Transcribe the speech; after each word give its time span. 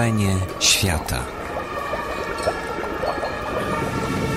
Wrażenie 0.00 0.36
świata. 0.60 1.18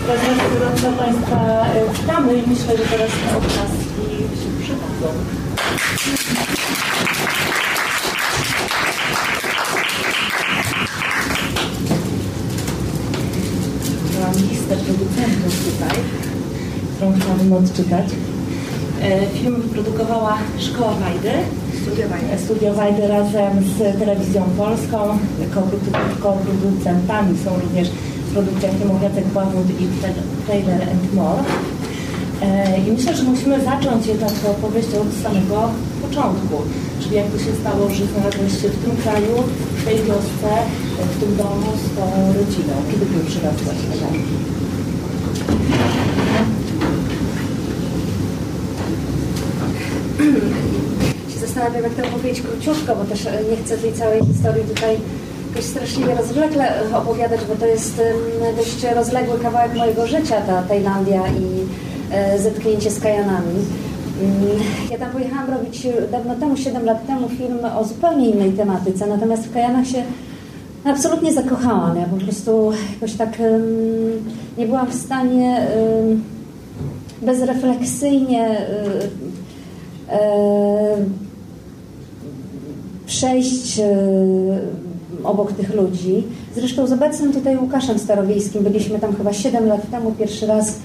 Bardzo 0.08 0.26
gorąco 0.60 0.92
Państwa 1.04 1.66
witamy 1.94 2.34
i 2.38 2.48
myślę, 2.48 2.78
że 2.78 2.84
teraz 2.84 3.12
oklaski 3.38 4.18
się 4.20 4.50
przydadzą. 4.64 5.14
Mam 14.22 14.34
listę 14.34 14.76
producentów 14.76 15.54
tutaj, 15.66 16.04
którą 16.96 17.14
chciałabym 17.20 17.54
odczytać. 17.54 18.06
Film 19.34 19.62
wyprodukowała 19.62 20.38
Szkoła 20.60 20.94
Wajdy. 20.94 21.32
Studio 22.46 22.74
Wajdy 22.74 23.08
razem 23.08 23.64
z 23.64 24.00
Telewizją 24.00 24.44
Polską. 24.58 25.20
Koprodu- 25.56 26.20
Koproducentami 26.20 27.38
są 27.44 27.50
również 27.60 27.88
filmów 28.80 29.02
Jacek 29.04 29.26
Błahut 29.26 29.70
i 29.82 29.86
Tra- 30.00 30.28
Trailer 30.46 30.82
and 30.82 31.14
More. 31.14 31.44
E, 32.42 32.78
I 32.88 32.92
myślę, 32.92 33.16
że 33.16 33.24
musimy 33.24 33.64
zacząć 33.64 34.08
jednak 34.08 34.32
opowieść 34.50 34.88
od 34.88 35.24
samego 35.24 35.70
początku. 36.02 36.56
Czyli 37.02 37.16
jak 37.16 37.28
to 37.32 37.38
się 37.40 37.54
stało, 37.62 37.90
że 37.90 38.06
znalazłeś 38.06 38.62
się 38.62 38.70
w 38.70 38.84
tym 38.84 38.98
kraju, 39.04 39.34
w 39.78 39.86
tej 39.86 39.96
wiosce, 39.96 40.50
w 41.16 41.20
tym 41.20 41.36
domu 41.36 41.70
z 41.84 41.98
tą 41.98 42.04
rodziną. 42.40 42.74
Kiedy 42.92 43.06
pierwszy 43.06 43.40
raz 43.46 43.56
byłaś 43.62 43.78
na 43.90 43.96
ziemi? 43.96 44.24
się 51.34 51.40
zastanawiam, 51.40 51.84
jak 51.84 51.94
to 51.94 52.08
opowiedzieć 52.08 52.42
króciutko, 52.42 52.96
bo 52.96 53.06
też 53.06 53.26
e, 53.26 53.44
nie 53.52 53.58
chcę 53.58 53.78
tej 53.78 53.94
całej 53.94 54.26
historii 54.26 54.64
tutaj 54.64 54.98
jakoś 55.56 55.66
straszliwie 55.66 56.16
rozwlekle 56.16 56.72
opowiadać, 56.94 57.40
bo 57.50 57.56
to 57.56 57.66
jest 57.66 58.02
dość 58.58 58.84
rozległy 58.96 59.40
kawałek 59.40 59.76
mojego 59.76 60.08
życia, 60.08 60.42
ta 60.42 60.62
Tajlandia 60.62 61.28
i 61.28 61.48
e, 62.12 62.40
zetknięcie 62.40 62.92
z 62.92 63.00
Kajanami. 63.00 63.56
Mm, 64.22 64.60
Ja 64.92 64.98
tam 64.98 65.12
pojechałam 65.12 65.50
robić 65.50 65.86
e, 65.86 66.08
dawno 66.12 66.36
temu, 66.36 66.58
7 66.58 66.86
lat 66.86 67.08
temu, 67.08 67.30
film 67.30 67.60
o 67.78 67.84
zupełnie 67.84 68.30
innej 68.30 68.52
tematyce, 68.52 69.08
natomiast 69.08 69.44
w 69.44 69.54
Kajanach 69.54 69.88
się 69.88 70.04
absolutnie 70.86 71.34
zakochałam. 71.34 71.98
Ja 71.98 72.06
po 72.06 72.18
prostu 72.18 72.72
jakoś 72.94 73.14
tak 73.14 73.38
nie 74.58 74.66
byłam 74.66 74.88
w 74.88 74.96
stanie 74.96 75.68
bezrefleksyjnie 77.22 78.48
e, 78.50 78.66
e, 80.10 80.98
przejść 83.06 83.80
e, 83.80 83.84
obok 85.24 85.52
tych 85.54 85.76
ludzi. 85.76 86.24
Zresztą 86.56 86.88
z 86.88 86.92
obecnym 86.92 87.34
tutaj 87.34 87.58
Łukaszem 87.58 88.00
Starowiejskim 88.00 88.64
byliśmy 88.64 89.00
tam 89.00 89.16
chyba 89.16 89.34
7 89.34 89.68
lat 89.68 89.92
temu 89.92 90.12
pierwszy 90.12 90.48
raz 90.48 90.80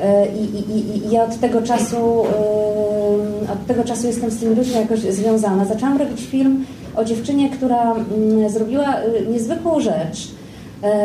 e, 0.00 0.26
i, 0.28 0.40
i, 0.40 0.76
i, 0.76 1.06
i 1.06 1.10
ja 1.10 1.24
od 1.24 1.40
tego 1.40 1.62
czasu 1.62 1.96
e, 1.96 3.52
od 3.52 3.66
tego 3.66 3.84
czasu 3.84 4.06
jestem 4.06 4.30
z 4.30 4.38
tymi 4.38 4.54
ludźmi 4.54 4.74
jakoś 4.74 5.00
związana. 5.00 5.64
Zaczęłam 5.64 5.98
robić 5.98 6.20
film 6.20 6.64
o 6.96 7.04
dziewczynie, 7.04 7.50
która 7.50 7.94
mm, 7.94 8.50
zrobiła 8.50 8.94
e, 8.94 9.26
niezwykłą 9.32 9.80
rzecz. 9.80 10.28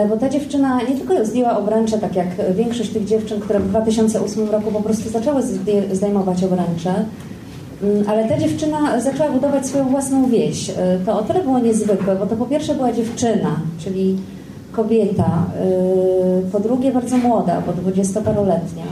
Bo 0.10 0.18
ta 0.18 0.30
dziewczyna 0.30 0.82
nie 0.82 0.96
tylko 0.96 1.26
zdjęła 1.26 1.58
obręcze, 1.58 1.98
tak 1.98 2.16
jak 2.16 2.28
większość 2.56 2.90
tych 2.90 3.06
dziewczyn, 3.06 3.40
które 3.40 3.60
w 3.60 3.70
2008 3.70 4.50
roku 4.50 4.72
po 4.72 4.82
prostu 4.82 5.10
zaczęły 5.10 5.42
zdejmować 5.92 6.44
obręcze, 6.44 7.06
ale 8.08 8.30
ta 8.30 8.38
dziewczyna 8.38 9.00
zaczęła 9.00 9.30
budować 9.30 9.68
swoją 9.68 9.90
własną 9.90 10.30
wieś. 10.30 10.70
E, 10.70 10.74
To 11.06 11.20
o 11.20 11.24
tyle 11.24 11.44
było 11.44 11.60
niezwykłe, 11.60 12.16
bo 12.16 12.26
to 12.26 12.36
po 12.36 12.46
pierwsze 12.46 12.76
była 12.76 12.94
dziewczyna, 12.94 13.56
czyli 13.80 14.18
kobieta, 14.72 15.46
e, 15.56 16.52
po 16.52 16.60
drugie 16.60 16.92
bardzo 16.92 17.18
młoda, 17.18 17.62
bo 17.68 17.74
dwudziestoparoletnia. 17.74 18.86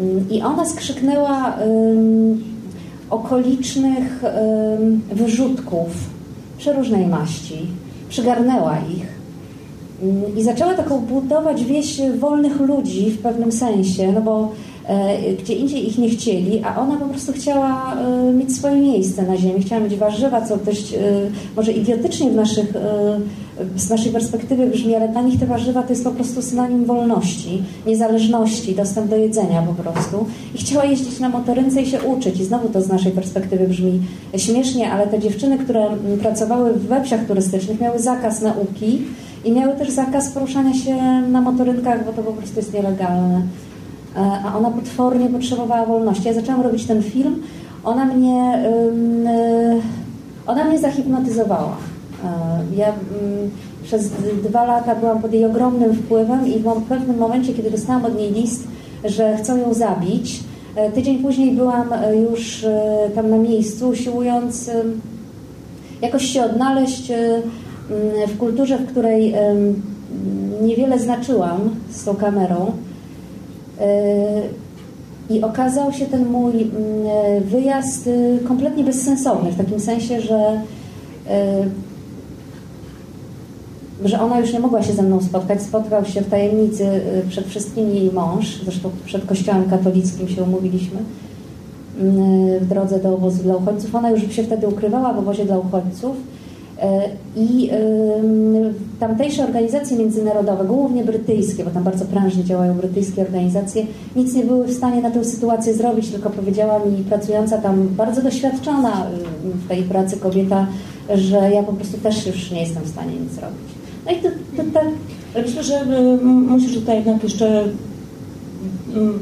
Mm, 0.00 0.30
I 0.30 0.42
ona 0.42 0.64
skrzyknęła 0.64 1.56
okolicznych 3.10 4.22
wyrzutków 5.12 5.86
przeróżnej 6.58 7.06
maści, 7.06 7.66
przygarnęła 8.08 8.76
ich 8.78 9.22
Mm, 10.02 10.36
i 10.36 10.42
zaczęła 10.42 10.74
taką 10.74 11.00
budować 11.00 11.64
wieś 11.64 12.00
wolnych 12.18 12.60
ludzi 12.60 13.10
w 13.10 13.18
pewnym 13.18 13.52
sensie, 13.52 14.12
no 14.12 14.20
bo 14.20 14.52
gdzie 15.38 15.54
indziej 15.54 15.88
ich 15.88 15.98
nie 15.98 16.08
chcieli, 16.08 16.62
a 16.64 16.80
ona 16.80 16.96
po 16.96 17.06
prostu 17.06 17.32
chciała 17.32 17.94
e, 17.94 18.32
mieć 18.32 18.56
swoje 18.56 18.76
miejsce 18.76 19.22
na 19.22 19.36
ziemi, 19.36 19.62
chciała 19.62 19.80
mieć 19.80 19.96
warzywa, 19.96 20.46
co 20.46 20.56
dość 20.56 20.94
e, 20.94 20.98
może 21.56 21.72
idiotycznie 21.72 22.30
w 22.30 22.34
naszych, 22.34 22.76
e, 22.76 23.20
z 23.76 23.90
naszej 23.90 24.12
perspektywy 24.12 24.66
brzmi, 24.66 24.94
ale 24.94 25.08
dla 25.08 25.22
nich 25.22 25.40
te 25.40 25.46
warzywa 25.46 25.82
to 25.82 25.90
jest 25.90 26.04
po 26.04 26.10
prostu 26.10 26.42
synonim 26.42 26.84
wolności, 26.84 27.62
niezależności, 27.86 28.74
dostęp 28.74 29.10
do 29.10 29.16
jedzenia 29.16 29.62
po 29.62 29.82
prostu. 29.82 30.26
I 30.54 30.58
chciała 30.58 30.84
jeździć 30.84 31.20
na 31.20 31.28
motorynce 31.28 31.82
i 31.82 31.86
się 31.86 32.02
uczyć. 32.02 32.40
I 32.40 32.44
znowu 32.44 32.68
to 32.68 32.82
z 32.82 32.88
naszej 32.88 33.12
perspektywy 33.12 33.68
brzmi 33.68 34.00
śmiesznie, 34.36 34.92
ale 34.92 35.06
te 35.06 35.18
dziewczyny, 35.18 35.58
które 35.58 35.86
pracowały 36.22 36.72
w 36.72 36.86
wepsiach 36.86 37.26
turystycznych, 37.26 37.80
miały 37.80 37.98
zakaz 37.98 38.40
nauki, 38.42 39.02
i 39.44 39.52
miały 39.52 39.76
też 39.76 39.90
zakaz 39.90 40.30
poruszania 40.30 40.74
się 40.74 40.96
na 41.28 41.40
motorynkach, 41.40 42.06
bo 42.06 42.12
to 42.12 42.22
po 42.22 42.32
prostu 42.32 42.56
jest 42.56 42.74
nielegalne. 42.74 43.42
E, 44.16 44.20
A 44.20 44.58
ona 44.58 44.70
potwornie 44.70 45.28
potrzebowała 45.28 45.86
wolności. 45.86 46.28
Ja 46.28 46.34
zaczęłam 46.34 46.60
robić 46.60 46.86
ten 46.86 47.02
film. 47.02 47.42
Ona 47.84 48.04
mnie, 48.04 48.64
y, 49.76 49.80
ona 50.46 50.64
mnie 50.64 50.78
zahipnotyzowała. 50.78 51.76
E, 52.24 52.76
Ja 52.76 52.92
przez 53.84 54.10
dwa 54.44 54.64
lata 54.64 54.94
byłam 54.94 55.22
pod 55.22 55.32
jej 55.32 55.44
ogromnym 55.46 55.94
wpływem 55.94 56.46
i 56.46 56.58
w 56.58 56.82
pewnym 56.88 57.18
momencie, 57.18 57.54
kiedy 57.54 57.70
dostałam 57.70 58.04
od 58.04 58.16
niej 58.18 58.32
list, 58.32 58.68
że 59.04 59.36
chcą 59.36 59.56
ją 59.56 59.74
zabić, 59.74 60.40
e, 60.76 60.92
tydzień 60.92 61.18
później 61.18 61.52
byłam 61.52 61.92
e, 61.92 62.16
już 62.16 62.64
e, 62.64 63.10
tam 63.14 63.30
na 63.30 63.36
miejscu, 63.36 63.88
usiłując 63.88 64.70
jakoś 66.02 66.24
się 66.24 66.44
odnaleźć 66.44 67.10
e, 67.10 67.42
w 68.28 68.38
kulturze, 68.38 68.78
w 68.78 68.86
której 68.86 69.34
niewiele 70.62 70.98
znaczyłam 70.98 71.58
z 71.90 72.04
tą 72.04 72.14
kamerą. 72.14 72.72
I 75.30 75.42
okazał 75.42 75.92
się 75.92 76.06
ten 76.06 76.26
mój 76.26 76.52
mm, 76.62 77.42
wyjazd 77.44 78.08
e, 78.08 78.38
kompletnie 78.48 78.84
bezsensowny, 78.84 79.52
w 79.52 79.56
takim 79.56 79.80
sensie, 79.80 80.20
że, 80.20 80.62
e, 81.28 81.66
że 84.04 84.20
ona 84.20 84.40
już 84.40 84.52
nie 84.52 84.60
mogła 84.60 84.82
się 84.82 84.92
ze 84.92 85.02
mną 85.02 85.22
spotkać. 85.22 85.62
Spotkał 85.62 86.04
się 86.04 86.20
w 86.20 86.30
tajemnicy 86.30 86.84
e, 86.84 87.00
przed 87.28 87.46
wszystkimi 87.46 87.94
jej 87.94 88.12
mąż, 88.12 88.60
zresztą 88.64 88.90
przed 89.04 89.26
kościołem 89.26 89.70
katolickim 89.70 90.28
się 90.28 90.42
umówiliśmy 90.42 90.98
w 92.60 92.66
drodze 92.68 92.98
do 92.98 93.14
obozu 93.14 93.42
dla 93.42 93.56
uchodźców. 93.56 93.94
Ona 93.94 94.10
już 94.10 94.32
się 94.32 94.42
wtedy 94.42 94.68
ukrywała 94.68 95.12
w 95.12 95.18
obozie 95.18 95.44
dla 95.44 95.58
uchodźców. 95.58 96.16
E, 96.82 97.08
I 97.36 97.70
tamtejsze 99.00 99.44
organizacje 99.44 99.98
międzynarodowe, 99.98 100.64
głównie 100.64 101.04
brytyjskie, 101.04 101.64
bo 101.64 101.70
tam 101.70 101.82
bardzo 101.82 102.04
prężnie 102.04 102.44
działają 102.44 102.74
brytyjskie 102.74 103.22
organizacje, 103.22 103.86
nic 104.16 104.34
nie 104.34 104.44
były 104.44 104.66
w 104.66 104.72
stanie 104.72 105.02
na 105.02 105.10
tę 105.10 105.24
sytuację 105.24 105.74
zrobić, 105.74 106.08
tylko 106.08 106.30
powiedziała 106.30 106.78
mi 106.78 107.04
pracująca 107.04 107.58
tam 107.58 107.88
bardzo 107.88 108.22
doświadczona 108.22 109.06
w 109.44 109.68
tej 109.68 109.82
pracy 109.82 110.16
kobieta, 110.16 110.66
że 111.14 111.50
ja 111.50 111.62
po 111.62 111.72
prostu 111.72 111.98
też 111.98 112.26
już 112.26 112.50
nie 112.50 112.60
jestem 112.60 112.82
w 112.82 112.88
stanie 112.88 113.12
nic 113.12 113.32
zrobić. 113.32 113.68
No 114.06 114.12
i 114.12 114.16
to, 114.16 114.28
to 114.56 114.62
tak 114.72 114.86
Ale 115.34 115.44
Myślę, 115.44 115.62
że 115.62 115.86
musisz 116.22 116.74
tutaj 116.74 116.96
jednak 116.96 117.22
jeszcze 117.22 117.64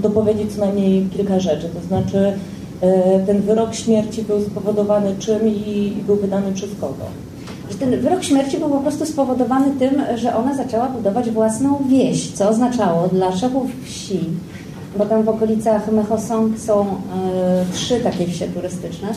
dopowiedzieć 0.03 0.53
co 0.53 0.61
najmniej 0.61 1.07
kilka 1.17 1.41
rzeczy. 1.41 1.69
To 1.69 1.87
znaczy, 1.89 2.33
y, 3.19 3.27
ten 3.27 3.43
wyrok 3.43 3.75
śmierci 3.75 4.23
był 4.23 4.41
spowodowany 4.41 5.15
czym 5.19 5.49
i 5.49 5.95
był 6.07 6.17
wydany 6.17 6.53
przez 6.53 6.71
kogo? 6.81 7.05
Że 7.71 7.79
ten 7.79 8.01
wyrok 8.01 8.25
śmierci 8.25 8.59
był 8.59 8.69
po 8.69 8.81
prostu 8.81 9.07
spowodowany 9.07 9.71
tym, 9.79 10.03
że 10.15 10.37
ona 10.37 10.57
zaczęła 10.57 10.89
budować 10.89 11.31
własną 11.31 11.79
wieś, 11.89 12.31
co 12.31 12.49
oznaczało 12.49 13.09
dla 13.09 13.37
szefów 13.37 13.71
wsi, 13.85 14.21
bo 14.99 15.07
tam 15.07 15.23
w 15.23 15.29
okolicach 15.29 15.93
Mechosong 15.93 16.59
są 16.59 16.81
e, 16.81 16.87
trzy 17.73 18.01
takie 18.01 18.27
wsie 18.27 18.47
turystyczne, 18.49 19.09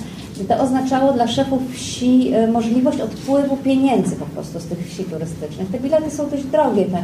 to 0.47 0.59
oznaczało 0.63 1.13
dla 1.13 1.27
szefów 1.27 1.61
wsi 1.73 2.33
e, 2.33 2.47
możliwość 2.47 3.01
odpływu 3.01 3.57
pieniędzy 3.57 4.15
po 4.15 4.25
prostu 4.25 4.59
z 4.59 4.65
tych 4.65 4.87
wsi 4.87 5.03
turystycznych. 5.03 5.67
Te 5.71 5.79
bilety 5.79 6.11
są 6.11 6.29
dość 6.29 6.43
drogie, 6.43 6.85
te, 6.85 7.03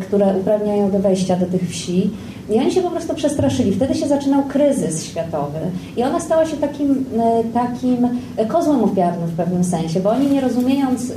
które 0.00 0.34
uprawniają 0.40 0.90
do 0.90 0.98
wejścia 0.98 1.36
do 1.36 1.46
tych 1.46 1.70
wsi. 1.70 2.10
I 2.50 2.58
oni 2.58 2.72
się 2.72 2.82
po 2.82 2.90
prostu 2.90 3.14
przestraszyli. 3.14 3.72
Wtedy 3.72 3.94
się 3.94 4.08
zaczynał 4.08 4.42
kryzys 4.42 5.04
światowy. 5.04 5.58
I 5.96 6.02
ona 6.02 6.20
stała 6.20 6.46
się 6.46 6.56
takim, 6.56 7.04
e, 7.18 7.44
takim 7.44 8.08
kozłem 8.48 8.84
ofiarnym 8.84 9.28
w 9.28 9.36
pewnym 9.36 9.64
sensie, 9.64 10.00
bo 10.00 10.10
oni 10.10 10.26
nie 10.26 10.40
rozumiejąc 10.40 11.12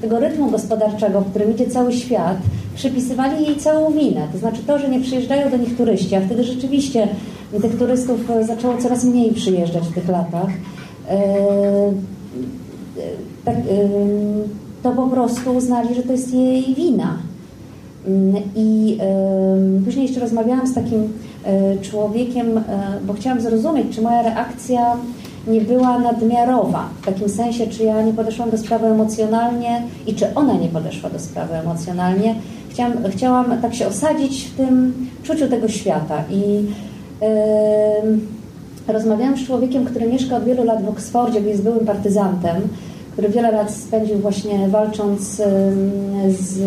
tego 0.00 0.20
rytmu 0.20 0.50
gospodarczego, 0.50 1.20
w 1.20 1.30
którym 1.30 1.54
idzie 1.54 1.66
cały 1.66 1.92
świat, 1.92 2.36
przypisywali 2.74 3.46
jej 3.46 3.56
całą 3.56 3.92
winę. 3.92 4.28
To 4.32 4.38
znaczy 4.38 4.62
to, 4.66 4.78
że 4.78 4.88
nie 4.88 5.00
przyjeżdżają 5.00 5.50
do 5.50 5.56
nich 5.56 5.76
turyści, 5.76 6.14
a 6.14 6.20
wtedy 6.20 6.44
rzeczywiście 6.44 7.08
tych 7.62 7.78
turystów 7.78 8.30
e, 8.30 8.44
zaczęło 8.44 8.76
coraz 8.76 9.04
mniej 9.04 9.32
przyjeżdżać 9.32 9.84
w 9.84 9.94
tych 9.94 10.08
latach. 10.08 10.48
E, 11.08 11.14
e, 11.14 11.92
tak, 13.44 13.56
to 14.82 14.92
po 14.92 15.06
prostu 15.06 15.56
uznali, 15.56 15.94
że 15.94 16.02
to 16.02 16.12
jest 16.12 16.34
jej 16.34 16.74
wina. 16.74 17.18
Mm, 18.06 18.42
I 18.56 18.98
później 19.84 20.06
jeszcze 20.06 20.20
rozmawiałam 20.20 20.66
z 20.66 20.74
takim 20.74 21.02
y, 21.02 21.08
człowiekiem, 21.82 22.58
y, 22.58 22.62
bo 23.06 23.12
chciałam 23.12 23.40
zrozumieć, 23.40 23.86
czy 23.94 24.02
moja 24.02 24.22
reakcja 24.22 24.96
nie 25.46 25.60
była 25.60 25.98
nadmiarowa, 25.98 26.88
w 27.02 27.04
takim 27.04 27.28
sensie, 27.28 27.66
czy 27.66 27.84
ja 27.84 28.02
nie 28.02 28.12
podeszłam 28.12 28.50
do 28.50 28.58
sprawy 28.58 28.86
emocjonalnie 28.86 29.82
i 30.06 30.14
czy 30.14 30.34
ona 30.34 30.54
nie 30.54 30.68
podeszła 30.68 31.10
do 31.10 31.18
sprawy 31.18 31.54
emocjonalnie. 31.54 32.34
Chciałam, 32.70 32.92
chciałam 33.10 33.60
tak 33.62 33.74
się 33.74 33.86
osadzić 33.86 34.44
w 34.44 34.56
tym 34.56 34.94
czuciu 35.22 35.48
tego 35.48 35.68
świata 35.68 36.24
i 36.30 36.66
rozmawiałam 38.88 39.36
z 39.36 39.46
człowiekiem, 39.46 39.84
który 39.84 40.06
mieszka 40.06 40.36
od 40.36 40.44
wielu 40.44 40.64
lat 40.64 40.84
w 40.84 40.88
Oksfordzie, 40.88 41.40
jest 41.40 41.62
byłym 41.62 41.86
partyzantem, 41.86 42.56
który 43.18 43.32
wiele 43.32 43.52
lat 43.52 43.70
spędził 43.70 44.18
właśnie 44.18 44.68
walcząc 44.68 45.22
z, 46.28 46.58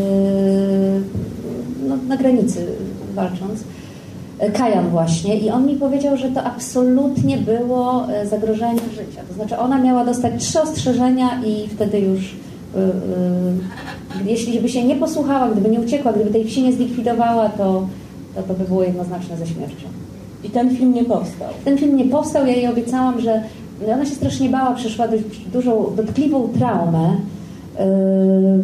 no, 1.87 1.97
na 2.07 2.17
granicy 2.17 2.67
walcząc. 3.13 3.63
Kajan 4.53 4.89
właśnie 4.89 5.37
i 5.37 5.49
on 5.49 5.67
mi 5.67 5.75
powiedział, 5.75 6.17
że 6.17 6.29
to 6.29 6.43
absolutnie 6.43 7.37
było 7.37 8.07
e, 8.09 8.27
zagrożenie 8.27 8.79
życia. 8.91 9.21
To 9.27 9.33
znaczy 9.33 9.57
ona 9.57 9.79
miała 9.79 10.05
dostać 10.05 10.33
trzy 10.37 10.61
ostrzeżenia 10.61 11.41
i 11.45 11.67
wtedy 11.67 11.99
już 11.99 12.35
yy, 12.75 12.81
yy, 14.23 14.31
jeśli 14.31 14.59
by 14.59 14.69
się 14.69 14.83
nie 14.83 14.95
posłuchała, 14.95 15.49
gdyby 15.49 15.69
nie 15.69 15.79
uciekła, 15.79 16.13
gdyby 16.13 16.29
tej 16.29 16.45
wsi 16.45 16.63
nie 16.63 16.73
zlikwidowała, 16.73 17.49
to, 17.49 17.87
to, 18.35 18.43
to 18.43 18.53
by 18.53 18.63
było 18.63 18.83
jednoznaczne 18.83 19.37
ze 19.37 19.47
śmiercią. 19.47 19.87
I 20.43 20.49
ten 20.49 20.75
film 20.75 20.93
nie 20.93 21.03
powstał? 21.03 21.49
Ten 21.65 21.77
film 21.77 21.97
nie 21.97 22.05
powstał, 22.05 22.45
ja 22.45 22.53
jej 22.53 22.67
obiecałam, 22.67 23.21
że 23.21 23.43
ona 23.87 24.05
się 24.05 24.15
strasznie 24.15 24.49
bała, 24.49 24.75
przeszła 24.75 25.07
dość 25.07 25.23
dużą, 25.53 25.85
dotkliwą 25.95 26.47
traumę. 26.47 27.15
Yy, 27.79 28.63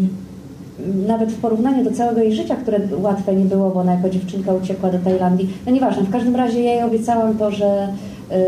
nawet 1.07 1.31
w 1.31 1.41
porównaniu 1.41 1.83
do 1.83 1.91
całego 1.91 2.21
jej 2.21 2.35
życia, 2.35 2.55
które 2.55 2.79
łatwe 3.01 3.35
nie 3.35 3.45
było, 3.45 3.69
bo 3.69 3.79
ona 3.79 3.93
jako 3.93 4.09
dziewczynka 4.09 4.53
uciekła 4.53 4.89
do 4.89 4.99
Tajlandii. 4.99 5.49
No 5.65 5.71
nieważne, 5.71 6.03
w 6.03 6.11
każdym 6.11 6.35
razie 6.35 6.63
ja 6.63 6.73
jej 6.73 6.83
obiecałam 6.83 7.37
to, 7.37 7.51
że, 7.51 7.87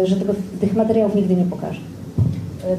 y, 0.04 0.08
że 0.08 0.16
tego, 0.16 0.34
tych 0.62 0.76
materiałów 0.76 1.16
nigdy 1.16 1.36
nie 1.36 1.46
pokażę. 1.46 1.80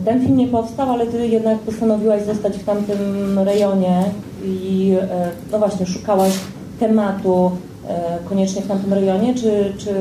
Ten 0.04 0.20
film 0.20 0.36
nie 0.36 0.46
powstał, 0.46 0.90
ale 0.90 1.06
ty 1.06 1.28
jednak 1.28 1.58
postanowiłaś 1.58 2.22
zostać 2.22 2.56
w 2.56 2.64
tamtym 2.64 2.98
rejonie 3.38 4.02
i 4.44 4.92
y, 4.94 5.52
no 5.52 5.58
właśnie 5.58 5.86
szukałaś 5.86 6.32
tematu 6.80 7.50
y, 7.84 8.28
koniecznie 8.28 8.62
w 8.62 8.66
tamtym 8.66 8.92
rejonie, 8.92 9.34
czy, 9.34 9.72
czy 9.78 9.94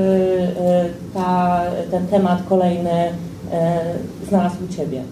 ta, 1.14 1.62
ten 1.92 2.08
temat 2.08 2.40
kolejny 2.50 2.92
znalazł 4.28 4.56
u 4.70 4.74
Ciebie? 4.76 5.04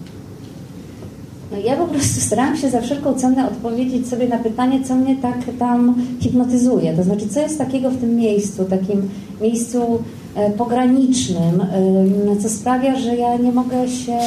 No 1.52 1.58
ja 1.58 1.76
po 1.76 1.86
prostu 1.86 2.20
starałam 2.20 2.56
się 2.56 2.70
za 2.70 2.80
wszelką 2.80 3.14
cenę 3.14 3.48
odpowiedzieć 3.48 4.08
sobie 4.08 4.28
na 4.28 4.38
pytanie, 4.38 4.84
co 4.84 4.94
mnie 4.94 5.16
tak 5.16 5.38
tam 5.58 5.94
hipnotyzuje. 6.20 6.96
To 6.96 7.02
znaczy, 7.02 7.28
co 7.28 7.40
jest 7.40 7.58
takiego 7.58 7.90
w 7.90 7.96
tym 7.96 8.16
miejscu, 8.16 8.64
takim 8.64 9.08
miejscu 9.40 10.02
e, 10.34 10.50
pogranicznym, 10.50 11.60
e, 11.60 12.36
co 12.42 12.48
sprawia, 12.48 12.96
że 12.96 13.16
ja 13.16 13.36
nie 13.36 13.52
mogę 13.52 13.88
się 13.88 14.18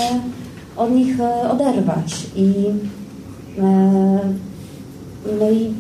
od 0.78 0.92
nich 0.92 1.20
e, 1.20 1.52
oderwać. 1.52 2.28
I, 2.36 2.54
no 5.40 5.52
i 5.52 5.74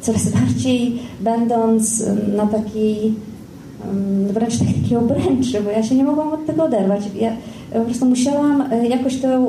coraz 0.00 0.28
bardziej 0.28 0.98
będąc 1.20 2.04
na 2.36 2.46
takiej 2.46 3.14
wręcz 4.26 4.58
takiej 4.58 4.96
obręczy, 4.96 5.60
bo 5.64 5.70
ja 5.70 5.82
się 5.82 5.94
nie 5.94 6.04
mogłam 6.04 6.32
od 6.32 6.46
tego 6.46 6.64
oderwać. 6.64 7.00
Ja, 7.20 7.32
po 7.72 7.80
prostu 7.80 8.06
musiałam 8.06 8.72
e, 8.72 8.88
jakoś 8.88 9.16
tę, 9.16 9.46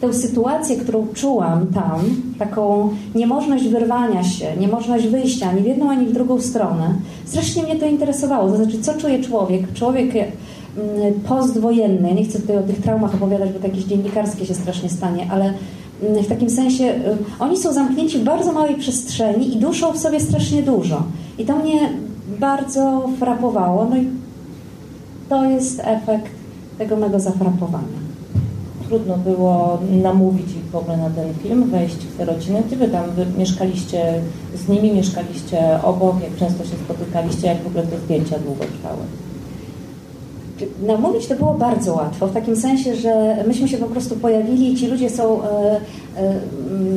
tę 0.00 0.14
sytuację, 0.14 0.76
którą 0.76 1.06
czułam 1.14 1.66
tam, 1.66 2.00
taką 2.38 2.90
niemożność 3.14 3.68
wyrwania 3.68 4.24
się, 4.24 4.46
niemożność 4.60 5.06
wyjścia 5.06 5.50
ani 5.50 5.62
w 5.62 5.66
jedną, 5.66 5.90
ani 5.90 6.06
w 6.06 6.12
drugą 6.12 6.40
stronę, 6.40 6.94
strasznie 7.24 7.62
mnie 7.62 7.76
to 7.76 7.86
interesowało. 7.86 8.50
To 8.50 8.56
znaczy, 8.56 8.80
co 8.80 8.94
czuje 8.94 9.22
człowiek? 9.22 9.72
Człowiek 9.72 10.16
e, 10.16 10.26
postwojenny, 11.28 12.08
ja 12.08 12.14
nie 12.14 12.24
chcę 12.24 12.40
tutaj 12.40 12.56
o 12.56 12.62
tych 12.62 12.82
traumach 12.82 13.14
opowiadać, 13.14 13.52
bo 13.52 13.58
to 13.58 13.66
jakieś 13.66 13.84
dziennikarskie 13.84 14.46
się 14.46 14.54
strasznie 14.54 14.88
stanie, 14.88 15.26
ale 15.30 15.52
w 16.02 16.28
takim 16.28 16.50
sensie 16.50 16.84
e, 16.84 17.16
oni 17.38 17.56
są 17.56 17.72
zamknięci 17.72 18.18
w 18.18 18.24
bardzo 18.24 18.52
małej 18.52 18.74
przestrzeni 18.74 19.56
i 19.56 19.56
duszą 19.56 19.92
w 19.92 19.98
sobie 19.98 20.20
strasznie 20.20 20.62
dużo. 20.62 21.02
I 21.38 21.44
to 21.44 21.56
mnie 21.56 21.90
bardzo 22.40 23.08
frapowało. 23.18 23.84
No 23.90 23.96
i 23.96 24.08
to 25.28 25.44
jest 25.44 25.80
efekt 25.84 26.32
tego 26.78 26.96
mego 26.96 27.20
zafrapowania. 27.20 27.98
Trudno 28.88 29.16
było 29.16 29.78
namówić 30.02 30.50
ich 30.50 30.70
w 30.70 30.76
ogóle 30.76 30.96
na 30.96 31.10
ten 31.10 31.34
film, 31.34 31.70
wejść 31.70 31.96
w 31.96 32.16
te 32.16 32.24
rodziny. 32.24 32.62
Gdzie 32.66 32.76
wy 32.76 32.88
tam 32.88 33.10
wy 33.10 33.26
mieszkaliście 33.38 34.20
z 34.54 34.68
nimi, 34.68 34.92
mieszkaliście 34.92 35.82
obok, 35.82 36.22
jak 36.22 36.36
często 36.36 36.64
się 36.64 36.76
spotykaliście, 36.84 37.46
jak 37.46 37.62
w 37.62 37.66
ogóle 37.66 37.82
te 37.82 37.98
zdjęcia 37.98 38.38
długo 38.38 38.64
trwały? 38.64 39.02
Namówić 40.86 41.26
to 41.26 41.34
było 41.34 41.54
bardzo 41.54 41.94
łatwo, 41.94 42.26
w 42.26 42.32
takim 42.32 42.56
sensie, 42.56 42.96
że 42.96 43.44
myśmy 43.46 43.68
się 43.68 43.78
po 43.78 43.86
prostu 43.86 44.16
pojawili, 44.16 44.76
ci 44.76 44.86
ludzie 44.86 45.10
są 45.10 45.42
e, 45.42 45.46
e, 46.16 46.40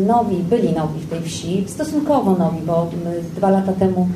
nowi, 0.07 0.35
byli 0.35 0.73
nowi 0.73 0.99
w 0.99 1.09
tej 1.09 1.21
wsi, 1.21 1.63
stosunkowo 1.67 2.31
nowi, 2.31 2.61
bo 2.65 2.87
dwa 3.35 3.49
lata 3.49 3.73
temu 3.73 4.07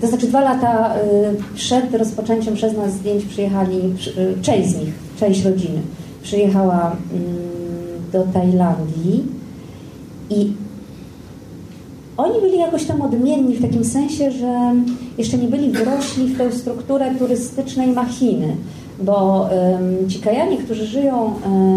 to 0.00 0.06
znaczy 0.06 0.26
dwa 0.26 0.40
lata 0.40 0.94
y, 0.96 1.54
przed 1.54 1.94
rozpoczęciem 1.94 2.54
przez 2.54 2.76
nas 2.76 2.92
zdjęć 2.92 3.24
przyjechali, 3.24 3.76
y, 3.76 4.42
część 4.42 4.68
z 4.68 4.78
nich, 4.78 4.94
część 5.20 5.44
rodziny 5.44 5.80
przyjechała 6.22 6.96
mm, 7.12 7.36
do 8.12 8.22
Tajlandii 8.32 9.24
i 10.30 10.52
oni 12.16 12.40
byli 12.40 12.58
jakoś 12.58 12.84
tam 12.84 13.02
odmienni 13.02 13.54
w 13.54 13.62
takim 13.62 13.84
sensie, 13.84 14.30
że 14.30 14.74
jeszcze 15.18 15.38
nie 15.38 15.48
byli 15.48 15.70
wrośli 15.70 16.26
w 16.26 16.38
tę 16.38 16.52
strukturę 16.52 17.14
turystycznej 17.18 17.92
machiny, 17.92 18.56
bo 19.02 19.48
ci 20.08 20.18
kajanie, 20.18 20.56
którzy 20.56 20.86
żyją 20.86 21.26
e, 21.26 21.30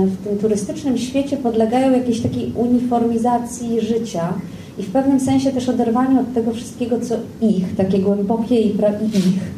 w 0.06 0.18
tym 0.24 0.38
turystycznym 0.38 0.98
świecie, 0.98 1.38
podlegają 1.38 1.92
jakiejś 1.92 2.22
takiej 2.22 2.52
uniformizacji 2.56 3.82
życia, 3.82 4.34
i 4.78 4.84
w 4.84 4.92
pewnym 4.92 5.20
sensie 5.20 5.52
też 5.52 5.70
oderwaniu 5.70 6.20
od 6.20 6.34
tego 6.34 6.54
wszystkiego, 6.54 7.00
co 7.00 7.16
ich, 7.42 7.76
takie 7.76 8.00
głębokie 8.00 8.62
i, 8.62 8.68
ich. 8.68 9.56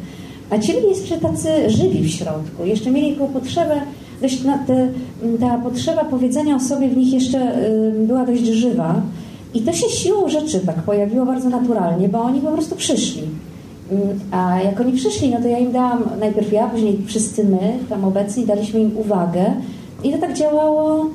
A 0.50 0.58
ci 0.58 0.72
ludzie 0.72 0.88
jeszcze 0.88 1.18
tacy 1.18 1.48
żywi 1.70 2.02
w 2.02 2.10
środku. 2.10 2.64
Jeszcze 2.64 2.90
mieli 2.90 3.12
taką 3.12 3.26
potrzebę, 3.26 3.80
dość, 4.22 4.42
te, 4.66 4.88
ta 5.40 5.58
potrzeba 5.58 6.04
powiedzenia 6.04 6.56
o 6.56 6.60
sobie 6.60 6.88
w 6.88 6.96
nich 6.96 7.12
jeszcze 7.12 7.68
y, 7.68 8.06
była 8.06 8.26
dość 8.26 8.44
żywa. 8.44 9.02
I 9.54 9.62
to 9.62 9.72
się 9.72 9.88
siłą 9.88 10.28
rzeczy 10.28 10.60
tak 10.60 10.76
pojawiło 10.76 11.26
bardzo 11.26 11.48
naturalnie, 11.48 12.08
bo 12.08 12.22
oni 12.22 12.40
po 12.40 12.50
prostu 12.50 12.76
przyszli. 12.76 13.22
A 14.30 14.60
jak 14.62 14.80
oni 14.80 14.92
przyszli, 14.92 15.30
no 15.30 15.40
to 15.40 15.48
ja 15.48 15.58
im 15.58 15.72
dałam, 15.72 16.02
najpierw 16.20 16.52
ja, 16.52 16.66
później 16.66 16.98
wszyscy 17.06 17.44
my, 17.44 17.78
tam 17.88 18.04
obecni, 18.04 18.46
daliśmy 18.46 18.80
im 18.80 18.98
uwagę. 18.98 19.44
I 20.04 20.12
to 20.12 20.18
tak 20.18 20.34
działało 20.34 21.06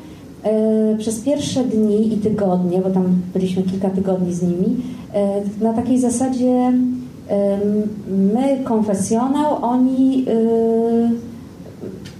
przez 0.97 1.19
pierwsze 1.19 1.63
dni 1.63 2.13
i 2.13 2.17
tygodnie, 2.17 2.81
bo 2.81 2.89
tam 2.89 3.21
byliśmy 3.33 3.63
kilka 3.63 3.89
tygodni 3.89 4.33
z 4.33 4.41
nimi, 4.41 4.75
e, 5.13 5.41
na 5.61 5.73
takiej 5.73 5.99
zasadzie 5.99 6.73
my 8.33 8.57
konfesjonał, 8.63 9.65
oni 9.65 10.25
e, 10.27 10.33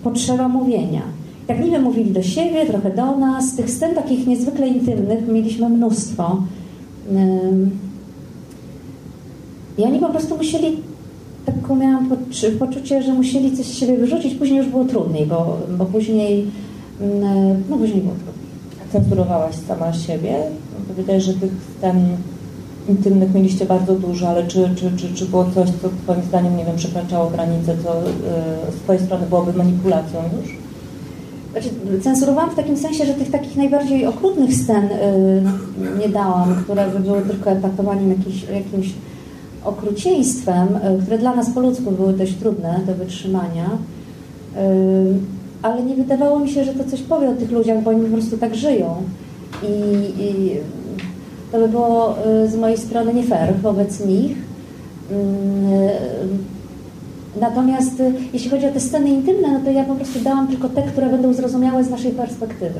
potrzeba 0.03 0.47
mówienia. 0.47 1.01
Tak 1.47 1.63
niby 1.63 1.79
mówili 1.79 2.11
do 2.11 2.23
siebie, 2.23 2.65
trochę 2.65 2.91
do 2.91 3.17
nas. 3.17 3.55
Tych 3.55 3.69
scen 3.69 3.95
takich 3.95 4.27
niezwykle 4.27 4.67
intymnych 4.67 5.27
mieliśmy 5.27 5.69
mnóstwo. 5.69 6.37
I 9.77 9.83
oni 9.83 9.99
po 9.99 10.09
prostu 10.09 10.37
musieli, 10.37 10.77
taką 11.45 11.75
miałam 11.75 12.09
poczucie, 12.59 13.03
że 13.03 13.13
musieli 13.13 13.57
coś 13.57 13.65
z 13.65 13.73
siebie 13.73 13.97
wyrzucić. 13.97 14.35
Później 14.35 14.57
już 14.57 14.67
było 14.67 14.85
trudniej, 14.85 15.25
bo, 15.25 15.57
bo 15.77 15.85
później 15.85 16.45
no 17.69 17.77
później 17.77 18.01
było 18.01 18.13
trudniej. 18.13 18.53
Cenzurowałaś 18.91 19.55
sama 19.67 19.93
siebie? 19.93 20.35
Wydaje 20.95 21.21
że 21.21 21.33
tych 21.33 21.51
scen 21.77 22.17
intymnych 22.89 23.33
mieliście 23.33 23.65
bardzo 23.65 23.95
dużo, 23.95 24.29
ale 24.29 24.47
czy, 24.47 24.69
czy, 24.75 24.91
czy, 24.97 25.13
czy 25.13 25.25
było 25.25 25.45
coś, 25.55 25.69
co 25.69 25.89
Twoim 26.03 26.23
zdaniem, 26.23 26.57
nie 26.57 26.65
wiem, 26.65 26.75
przekraczało 26.75 27.29
granice, 27.29 27.77
co 27.83 27.95
yy, 27.95 28.71
z 28.71 28.75
Twojej 28.75 29.01
strony 29.01 29.25
byłoby 29.25 29.53
manipulacją 29.53 30.19
już? 30.41 30.57
Znaczy, 31.51 31.69
cenzurowałam 32.01 32.49
w 32.49 32.55
takim 32.55 32.77
sensie, 32.77 33.05
że 33.05 33.13
tych 33.13 33.31
takich 33.31 33.55
najbardziej 33.55 34.05
okrutnych 34.05 34.55
scen 34.55 34.89
yy, 34.89 35.99
nie 35.99 36.09
dałam, 36.09 36.55
które 36.55 36.87
by 36.87 36.99
były 36.99 37.21
tylko 37.21 37.51
epatowaniem 37.51 38.09
jakiś, 38.09 38.43
jakimś 38.43 38.93
okrucieństwem, 39.65 40.67
yy, 40.67 41.01
które 41.01 41.17
dla 41.17 41.35
nas 41.35 41.49
po 41.49 41.59
ludzku 41.59 41.91
były 41.91 42.13
dość 42.13 42.35
trudne 42.35 42.79
do 42.87 42.95
wytrzymania. 42.95 43.69
Ale 45.63 45.83
nie 45.83 45.95
wydawało 45.95 46.39
mi 46.39 46.49
się, 46.49 46.63
że 46.63 46.73
to 46.73 46.83
coś 46.83 47.01
powie 47.01 47.29
o 47.29 47.33
tych 47.33 47.51
ludziach, 47.51 47.83
bo 47.83 47.89
oni 47.89 48.01
po 48.05 48.13
prostu 48.13 48.37
tak 48.37 48.55
żyją. 48.55 48.95
I, 49.63 50.23
i 50.23 50.57
to 51.51 51.59
by 51.59 51.67
było 51.67 52.15
y, 52.43 52.47
z 52.47 52.55
mojej 52.55 52.77
strony 52.77 53.13
nie 53.13 53.23
fair 53.23 53.55
wobec 53.61 54.05
nich. 54.05 54.37
Mm, 55.11 55.73
y, 55.73 55.91
natomiast 57.41 57.99
y, 57.99 58.13
jeśli 58.33 58.49
chodzi 58.49 58.65
o 58.65 58.71
te 58.71 58.79
sceny 58.79 59.09
intymne, 59.09 59.51
no 59.51 59.59
to 59.59 59.71
ja 59.71 59.83
po 59.83 59.95
prostu 59.95 60.19
dałam 60.19 60.47
tylko 60.47 60.69
te, 60.69 60.81
które 60.81 61.09
będą 61.09 61.33
zrozumiałe 61.33 61.83
z 61.83 61.89
naszej 61.89 62.11
perspektywy. 62.11 62.79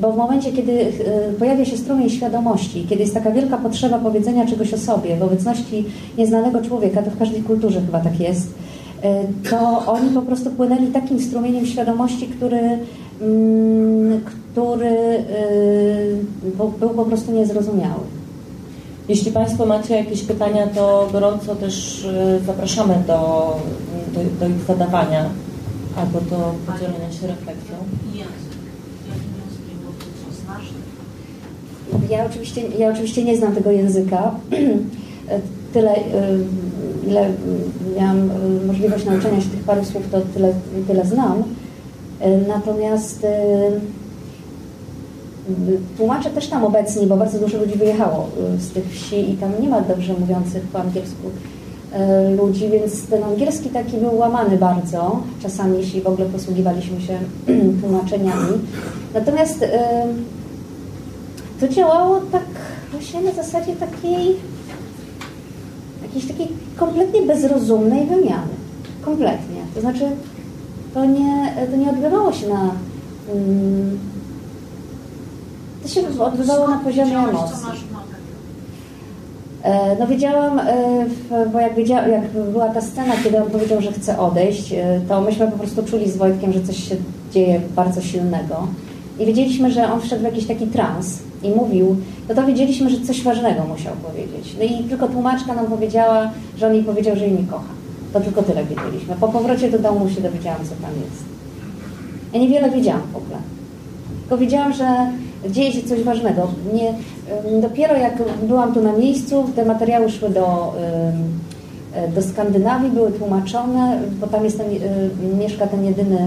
Bo 0.00 0.12
w 0.12 0.16
momencie, 0.16 0.52
kiedy 0.52 0.92
pojawia 1.38 1.64
się 1.64 1.76
strumień 1.76 2.10
świadomości, 2.10 2.86
kiedy 2.88 3.02
jest 3.02 3.14
taka 3.14 3.30
wielka 3.30 3.58
potrzeba 3.58 3.98
powiedzenia 3.98 4.46
czegoś 4.46 4.74
o 4.74 4.78
sobie 4.78 5.16
w 5.16 5.22
obecności 5.22 5.84
nieznanego 6.18 6.62
człowieka, 6.62 7.02
to 7.02 7.10
w 7.10 7.18
każdej 7.18 7.42
kulturze 7.42 7.80
chyba 7.80 8.00
tak 8.00 8.20
jest, 8.20 8.54
to 9.50 9.86
oni 9.86 10.10
po 10.10 10.22
prostu 10.22 10.50
płynęli 10.50 10.86
takim 10.86 11.20
strumieniem 11.20 11.66
świadomości, 11.66 12.26
który, 12.26 12.78
mm, 13.20 14.20
który 14.24 14.86
y, 14.86 16.16
był 16.80 16.90
po 16.90 17.04
prostu 17.04 17.32
niezrozumiały. 17.32 18.02
Jeśli 19.08 19.32
Państwo 19.32 19.66
macie 19.66 19.96
jakieś 19.96 20.22
pytania, 20.22 20.66
to 20.66 21.08
gorąco 21.12 21.56
też 21.56 22.06
zapraszamy 22.46 22.94
do, 23.06 23.56
do, 24.14 24.20
do 24.40 24.54
ich 24.54 24.62
zadawania 24.66 25.24
albo 25.96 26.20
do 26.20 26.54
podzielenia 26.66 27.12
się 27.12 27.26
refleksją. 27.26 27.76
Ja 32.10 32.26
oczywiście, 32.26 32.68
ja 32.78 32.90
oczywiście 32.92 33.24
nie 33.24 33.36
znam 33.36 33.54
tego 33.54 33.70
języka. 33.70 34.34
Tyle, 35.72 35.96
y, 35.96 36.00
ile 37.06 37.30
miałam 37.96 38.30
y, 38.30 38.66
możliwość 38.66 39.04
nauczenia 39.04 39.40
się 39.40 39.48
tych 39.48 39.64
paru 39.64 39.84
słów, 39.84 40.02
to 40.12 40.20
tyle, 40.34 40.52
tyle 40.86 41.04
znam. 41.04 41.38
Y, 41.40 42.48
natomiast 42.48 43.26
tłumacze 45.96 46.30
też 46.30 46.48
tam 46.48 46.64
obecni, 46.64 47.06
bo 47.06 47.16
bardzo 47.16 47.38
dużo 47.38 47.58
ludzi 47.58 47.78
wyjechało 47.78 48.28
z 48.58 48.70
tych 48.70 48.90
wsi 48.90 49.30
i 49.30 49.36
tam 49.36 49.52
nie 49.60 49.68
ma 49.68 49.80
dobrze 49.80 50.14
mówiących 50.20 50.62
po 50.62 50.80
angielsku 50.80 51.30
ludzi, 52.38 52.68
więc 52.68 53.06
ten 53.06 53.24
angielski 53.24 53.68
taki 53.68 53.96
był 53.96 54.18
łamany 54.18 54.56
bardzo, 54.56 55.22
czasami 55.42 55.78
jeśli 55.78 56.00
w 56.00 56.06
ogóle 56.06 56.28
posługiwaliśmy 56.28 57.00
się 57.00 57.18
tłumaczeniami. 57.80 58.58
Natomiast 59.14 59.64
to 61.60 61.68
działało 61.68 62.20
tak 62.32 62.44
właśnie 62.92 63.20
na 63.20 63.32
zasadzie 63.32 63.76
takiej 63.76 64.36
jakiejś 66.14 66.32
takiej 66.32 66.48
kompletnie 66.76 67.22
bezrozumnej 67.22 68.06
wymiany. 68.06 68.52
Kompletnie. 69.04 69.56
To 69.74 69.80
znaczy, 69.80 70.04
to 70.94 71.04
nie, 71.04 71.54
to 71.70 71.76
nie 71.76 71.90
odbywało 71.90 72.32
się 72.32 72.48
na. 72.48 72.70
Um, 73.34 73.98
to 75.82 75.88
się 75.88 76.20
odbywało 76.20 76.68
na 76.68 76.78
poziomie 76.78 77.18
emocji. 77.18 77.56
E, 79.62 79.96
no 79.98 80.06
wiedziałam, 80.06 80.58
e, 80.58 81.06
bo 81.52 81.60
jak, 81.60 81.74
wiedziała, 81.74 82.06
jak 82.06 82.30
była 82.30 82.68
ta 82.68 82.80
scena, 82.80 83.14
kiedy 83.24 83.42
on 83.42 83.50
powiedział, 83.50 83.80
że 83.80 83.92
chce 83.92 84.18
odejść, 84.18 84.72
e, 84.72 85.00
to 85.08 85.20
myśmy 85.20 85.50
po 85.50 85.58
prostu 85.58 85.82
czuli 85.82 86.10
z 86.10 86.16
Wojtkiem, 86.16 86.52
że 86.52 86.62
coś 86.62 86.88
się 86.88 86.96
dzieje 87.32 87.60
bardzo 87.76 88.00
silnego. 88.00 88.66
I 89.18 89.26
wiedzieliśmy, 89.26 89.70
że 89.70 89.92
on 89.92 90.00
wszedł 90.00 90.20
w 90.22 90.24
jakiś 90.24 90.46
taki 90.46 90.66
trans 90.66 91.18
i 91.42 91.50
mówił, 91.50 91.96
no 92.28 92.34
to 92.34 92.46
wiedzieliśmy, 92.46 92.90
że 92.90 93.00
coś 93.00 93.22
ważnego 93.22 93.64
musiał 93.64 93.92
powiedzieć. 93.94 94.56
No 94.58 94.64
i 94.64 94.84
tylko 94.84 95.08
tłumaczka 95.08 95.54
nam 95.54 95.66
powiedziała, 95.66 96.30
że 96.58 96.66
on 96.66 96.74
jej 96.74 96.84
powiedział, 96.84 97.16
że 97.16 97.24
jej 97.26 97.32
nie 97.32 97.46
kocha. 97.46 97.72
To 98.12 98.20
tylko 98.20 98.42
tyle 98.42 98.64
wiedzieliśmy. 98.64 99.14
Po 99.20 99.28
powrocie 99.28 99.70
do 99.70 99.78
domu 99.78 100.08
się 100.08 100.20
dowiedziałam, 100.20 100.60
co 100.64 100.70
tam 100.82 100.90
jest. 101.04 101.24
Ja 102.32 102.40
niewiele 102.40 102.70
wiedziałam 102.70 103.02
w 103.12 103.16
ogóle. 103.16 103.36
Tylko 104.20 104.38
wiedziałam, 104.38 104.72
że 104.72 104.86
dzieje 105.50 105.72
się 105.72 105.82
coś 105.82 106.02
ważnego. 106.02 106.48
Nie, 106.74 106.94
dopiero 107.60 107.96
jak 107.96 108.22
byłam 108.48 108.74
tu 108.74 108.82
na 108.82 108.92
miejscu, 108.92 109.44
te 109.56 109.64
materiały 109.64 110.10
szły 110.10 110.30
do, 110.30 110.74
do 112.14 112.22
Skandynawii, 112.22 112.90
były 112.90 113.12
tłumaczone, 113.12 114.00
bo 114.20 114.26
tam 114.26 114.44
jest 114.44 114.58
ten, 114.58 114.66
mieszka 115.38 115.66
ten 115.66 115.84
jedyny, 115.84 116.26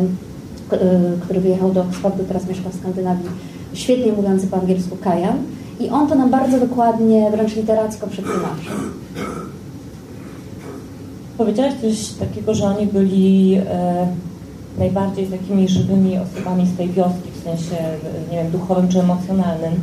który 1.22 1.40
wyjechał 1.40 1.72
do 1.72 1.82
Oxfordu, 1.82 2.24
teraz 2.24 2.48
mieszka 2.48 2.70
w 2.70 2.76
Skandynawii, 2.76 3.30
świetnie 3.76 4.12
mówiący 4.12 4.48
po 4.48 4.58
angielsku 4.58 4.98
Kajan 4.98 5.38
i 5.80 5.90
on 5.90 6.08
to 6.08 6.16
nam 6.16 6.30
bardzo 6.30 6.60
dokładnie, 6.60 7.32
wręcz 7.32 7.56
literacko 7.56 8.08
przetłumaczył. 8.08 8.74
Powiedziałaś 11.38 11.74
coś 11.82 12.08
takiego, 12.08 12.54
że 12.54 12.66
oni 12.66 12.88
byli 12.88 13.56
e, 13.56 14.08
najbardziej 14.78 15.28
takimi 15.28 15.68
żywymi 15.68 16.18
osobami 16.18 16.68
z 16.68 16.78
tej 16.78 16.90
wioski, 16.90 17.32
w 17.40 17.44
sensie, 17.44 17.76
nie 18.32 18.38
wiem, 18.38 18.52
duchowym 18.52 18.88
czy 18.88 19.00
emocjonalnym. 19.00 19.74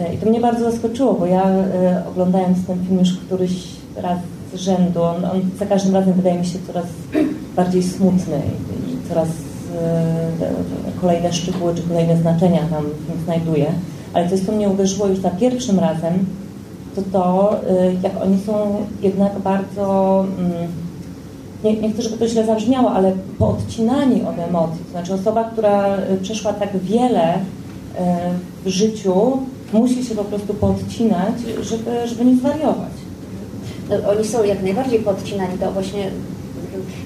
E, 0.00 0.14
I 0.14 0.18
to 0.18 0.30
mnie 0.30 0.40
bardzo 0.40 0.70
zaskoczyło, 0.70 1.14
bo 1.14 1.26
ja 1.26 1.44
e, 1.48 2.02
oglądając 2.10 2.66
ten 2.66 2.86
film 2.86 2.98
już 2.98 3.12
któryś 3.12 3.52
raz 3.96 4.18
z 4.54 4.56
rzędu, 4.56 5.02
on, 5.02 5.24
on 5.24 5.40
za 5.58 5.66
każdym 5.66 5.94
razem 5.94 6.12
wydaje 6.12 6.38
mi 6.38 6.46
się 6.46 6.58
coraz 6.66 6.86
bardziej 7.56 7.82
smutny 7.82 8.36
i, 8.36 8.92
i 8.92 9.08
coraz 9.08 9.28
E, 9.28 9.51
kolejne 11.00 11.32
szczegóły 11.32 11.74
czy 11.74 11.82
kolejne 11.82 12.16
znaczenia 12.16 12.58
tam 12.70 12.84
znajduje. 13.24 13.66
Ale 14.12 14.28
coś, 14.28 14.40
co 14.40 14.52
mnie 14.52 14.68
uderzyło 14.68 15.06
już 15.06 15.18
za 15.18 15.30
pierwszym 15.30 15.78
razem, 15.78 16.26
to 16.94 17.02
to, 17.12 17.56
e, 17.68 17.94
jak 18.02 18.22
oni 18.22 18.38
są 18.46 18.76
jednak 19.02 19.38
bardzo, 19.38 20.24
mm, 20.38 20.52
nie, 21.64 21.80
nie 21.80 21.92
chcę, 21.92 22.02
żeby 22.02 22.16
to 22.16 22.28
źle 22.28 22.46
zabrzmiało, 22.46 22.90
ale 22.90 23.12
poodcinani 23.38 24.22
od 24.22 24.38
emocji. 24.38 24.84
To 24.84 24.90
znaczy 24.90 25.14
osoba, 25.14 25.44
która 25.44 25.96
e, 25.96 26.16
przeszła 26.16 26.52
tak 26.52 26.78
wiele 26.78 27.34
w 28.64 28.68
życiu, 28.68 29.38
musi 29.72 30.04
się 30.04 30.14
po 30.14 30.24
prostu 30.24 30.54
podcinać, 30.54 31.34
żeby, 31.62 32.08
żeby 32.08 32.24
nie 32.24 32.36
zwariować. 32.36 32.92
No, 33.90 34.10
oni 34.10 34.24
są 34.24 34.44
jak 34.44 34.62
najbardziej 34.62 34.98
podcinani. 34.98 35.58
To 35.58 35.72
właśnie 35.72 36.10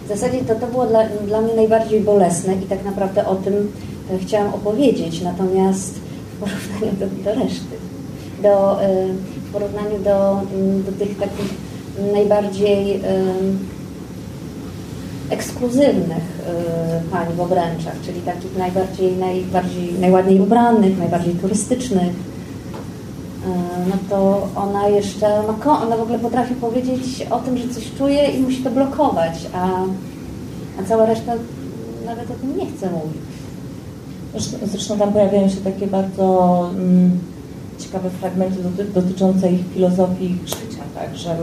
w 0.05 0.09
zasadzie 0.09 0.45
to, 0.45 0.55
to 0.55 0.67
było 0.67 0.87
dla, 0.87 1.09
dla 1.27 1.41
mnie 1.41 1.55
najbardziej 1.55 2.01
bolesne 2.01 2.55
i 2.55 2.67
tak 2.67 2.85
naprawdę 2.85 3.27
o 3.27 3.35
tym 3.35 3.73
e, 4.11 4.19
chciałam 4.19 4.55
opowiedzieć, 4.55 5.23
natomiast 5.23 5.95
w 5.95 6.39
porównaniu 6.41 6.93
do, 6.99 7.07
do 7.25 7.41
reszty, 7.41 7.77
do, 8.43 8.83
e, 8.83 9.07
w 9.49 9.53
porównaniu 9.53 9.99
do, 9.99 10.41
mm, 10.55 10.83
do 10.83 10.93
tych 10.93 11.19
takich 11.19 11.55
najbardziej 12.13 13.01
ekskluzywnych 15.31 16.43
pań 17.11 17.27
w 17.37 17.41
obręczach, 17.41 17.95
czyli 18.05 18.21
takich 18.21 18.59
najbardziej, 18.59 19.17
najbardziej, 19.17 19.93
najładniej 20.01 20.41
ubranych, 20.41 20.99
najbardziej 20.99 21.35
turystycznych, 21.35 22.13
E, 22.13 22.36
no 23.89 23.97
to 24.09 24.49
ona 24.57 24.89
jeszcze 24.89 25.43
ma, 25.43 25.83
ona 25.83 25.97
w 25.97 26.01
ogóle 26.01 26.19
potrafi 26.19 26.55
powiedzieć 26.55 27.27
o 27.31 27.39
tym, 27.39 27.59
że 27.59 27.69
coś 27.69 27.93
czuje 27.99 28.27
i 28.27 28.41
musi 28.43 28.63
to 28.63 28.71
blokować, 28.71 29.47
a, 29.55 29.69
a 30.81 30.85
cała 30.89 31.07
reszta 31.07 31.33
nawet 32.07 32.31
o 32.31 32.35
tym 32.35 32.57
nie 32.57 32.67
chce 32.67 32.91
mówić. 32.91 33.23
Zresztą, 34.65 34.99
tam 34.99 35.13
pojawiają 35.13 35.49
się 35.49 35.57
takie 35.57 35.87
bardzo 35.87 36.71
mm, 36.75 37.19
ciekawe 37.79 38.11
fragmenty 38.11 38.63
doty, 38.63 38.85
dotyczące 38.85 39.53
ich 39.53 39.61
filozofii 39.75 40.39
życia, 40.47 40.83
tak, 40.95 41.17
że 41.17 41.37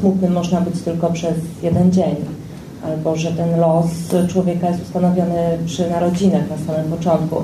smutnym 0.00 0.32
można 0.32 0.60
być 0.60 0.80
tylko 0.80 1.10
przez 1.10 1.34
jeden 1.62 1.92
dzień, 1.92 2.16
albo 2.86 3.16
że 3.16 3.32
ten 3.32 3.60
los 3.60 3.86
człowieka 4.28 4.68
jest 4.68 4.82
ustanowiony 4.82 5.58
przy 5.66 5.90
narodzinach 5.90 6.50
na 6.50 6.74
samym 6.74 6.90
początku 6.90 7.42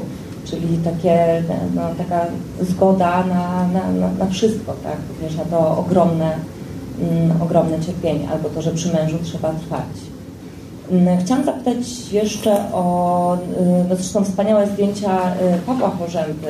czyli 0.50 0.78
takie, 0.78 1.42
no, 1.74 1.82
taka 1.98 2.26
zgoda 2.60 3.24
na, 3.26 3.68
na, 3.68 4.10
na, 4.18 4.26
wszystko, 4.26 4.72
tak? 4.82 4.96
Również 5.08 5.36
na 5.36 5.44
to 5.44 5.78
ogromne, 5.78 6.34
mm, 7.00 7.42
ogromne 7.42 7.80
cierpienie, 7.80 8.28
albo 8.28 8.48
to, 8.48 8.62
że 8.62 8.70
przy 8.70 8.92
mężu 8.92 9.18
trzeba 9.22 9.52
trwać. 9.52 9.86
Mm, 10.90 11.18
chciałam 11.18 11.44
zapytać 11.44 12.12
jeszcze 12.12 12.72
o, 12.72 13.36
y, 13.36 13.88
no 13.88 13.96
zresztą 13.96 14.24
wspaniałe 14.24 14.66
zdjęcia 14.66 15.32
y, 15.32 15.58
Pawła 15.66 15.90
Chorzępy. 15.90 16.48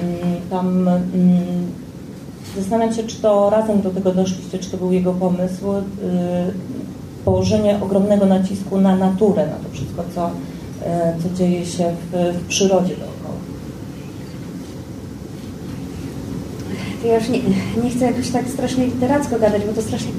Mm, 0.00 0.40
tam 0.50 0.90
zastanawiam 2.56 2.94
się, 2.94 3.02
czy 3.02 3.16
to 3.16 3.50
razem 3.50 3.80
do 3.80 3.90
tego 3.90 4.12
doszliście, 4.12 4.58
czy 4.58 4.70
to 4.70 4.76
był 4.76 4.92
jego 4.92 5.12
pomysł, 5.12 5.72
y, 5.72 5.82
położenie 7.24 7.78
ogromnego 7.82 8.26
nacisku 8.26 8.80
na 8.80 8.96
naturę, 8.96 9.46
na 9.46 9.56
to 9.56 9.74
wszystko, 9.74 10.04
co, 10.14 10.30
co 11.22 11.36
dzieje 11.36 11.66
się 11.66 11.94
w, 12.12 12.34
w 12.36 12.46
przyrodzie 12.46 12.94
ja 17.04 17.18
już 17.18 17.28
nie, 17.28 17.40
nie 17.84 17.90
chcę 17.90 18.04
jakoś 18.04 18.30
tak 18.30 18.48
strasznie 18.48 18.86
literacko 18.86 19.38
gadać, 19.38 19.62
bo 19.64 19.72
to 19.72 19.82
strasznie 19.82 20.12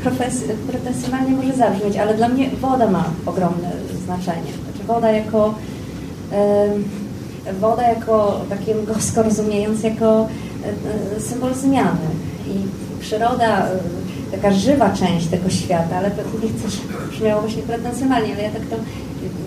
pretensjonalnie 0.71 1.31
może 1.31 1.53
zabrzmieć, 1.53 1.97
ale 1.97 2.13
dla 2.13 2.29
mnie 2.29 2.49
woda 2.61 2.91
ma 2.91 3.03
ogromne 3.25 3.71
znaczenie. 4.05 4.51
Znaczy 4.63 4.87
woda 4.87 5.11
jako 5.11 5.53
woda 7.59 7.83
jako 7.83 8.41
takie 8.49 8.75
gosko 8.75 9.23
rozumiejąc 9.23 9.83
jako 9.83 10.27
e, 11.17 11.19
symbol 11.19 11.53
zmiany 11.53 12.07
i 12.47 12.59
przyroda, 13.01 13.67
e, 13.67 13.69
taka 14.31 14.51
żywa 14.51 14.89
część 14.89 15.27
tego 15.27 15.49
świata, 15.49 15.95
ale 15.97 16.11
nie 16.43 16.49
chcę, 16.49 16.69
żeby 16.69 17.11
brzmiało 17.11 17.41
właśnie 17.41 17.63
pretensjonalnie, 17.63 18.33
ale 18.33 18.43
ja 18.43 18.49
tak 18.49 18.61
to 18.61 18.75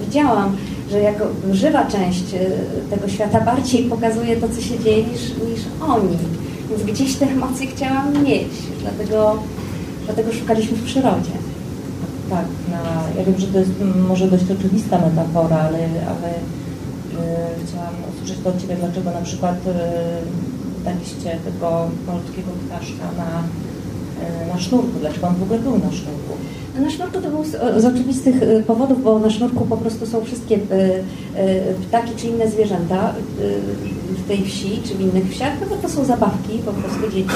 widziałam, 0.05 0.57
że 0.91 1.01
jako 1.01 1.25
żywa 1.53 1.87
część 1.87 2.35
e, 2.35 2.39
tego 2.97 3.09
świata 3.09 3.41
bardziej 3.41 3.85
pokazuje 3.85 4.37
to, 4.37 4.49
co 4.49 4.61
się 4.61 4.79
dzieje 4.79 5.05
niż, 5.05 5.21
niż 5.21 5.61
oni. 5.89 6.19
Więc 6.73 6.85
gdzieś 6.85 7.17
te 7.17 7.27
emocje 7.27 7.67
chciałam 7.67 8.25
mieć, 8.25 8.53
dlatego, 8.81 9.43
dlatego 10.05 10.33
szukaliśmy 10.33 10.77
w 10.77 10.85
przyrodzie. 10.85 11.37
Tak, 12.31 12.47
na, 12.71 12.83
ja 13.19 13.25
wiem, 13.25 13.39
że 13.39 13.47
to 13.47 13.59
jest 13.59 13.71
może 14.09 14.29
dość 14.29 14.45
oczywista 14.59 14.99
metafora, 14.99 15.57
ale, 15.57 15.79
ale 15.83 16.35
chciałam 17.67 17.95
usłyszeć 18.15 18.47
od 18.47 18.61
Ciebie, 18.61 18.77
dlaczego 18.77 19.11
na 19.11 19.21
przykład 19.21 19.57
daliście 20.85 21.39
tego 21.45 21.89
malutkiego 22.07 22.51
ptaszka 22.67 23.05
na, 23.19 23.43
na 24.55 24.61
sznurku, 24.61 24.99
dlaczego 25.01 25.27
on 25.27 25.35
w 25.35 25.43
ogóle 25.43 25.59
był 25.59 25.73
na 25.73 25.93
sznurku. 25.93 26.33
Na 26.81 26.91
sznurku 26.91 27.21
to 27.21 27.31
był 27.31 27.45
z, 27.45 27.83
z 27.83 27.85
oczywistych 27.85 28.43
y, 28.43 28.63
powodów, 28.67 29.03
bo 29.03 29.19
na 29.19 29.31
sznurku 29.31 29.65
po 29.65 29.77
prostu 29.77 30.07
są 30.07 30.25
wszystkie 30.25 30.59
ptaki 31.89 32.13
czy 32.17 32.27
inne 32.27 32.51
zwierzęta 32.51 33.15
w 34.25 34.29
tej 34.29 34.45
wsi 34.45 34.81
czy 34.85 34.95
w 34.95 35.01
innych 35.01 35.31
wsiach, 35.31 35.53
no 35.61 35.67
bo 35.67 35.77
to 35.77 35.89
są 35.89 36.05
zabawki 36.05 36.59
po 36.65 36.73
prostu 36.73 37.11
dzieci. 37.11 37.35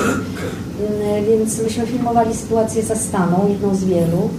Więc 1.28 1.62
myśmy 1.62 1.86
filmowali 1.86 2.34
sytuację 2.34 2.82
za 2.82 2.96
staną, 2.96 3.48
jedną 3.48 3.74
z 3.74 3.84
wielu, 3.84 4.30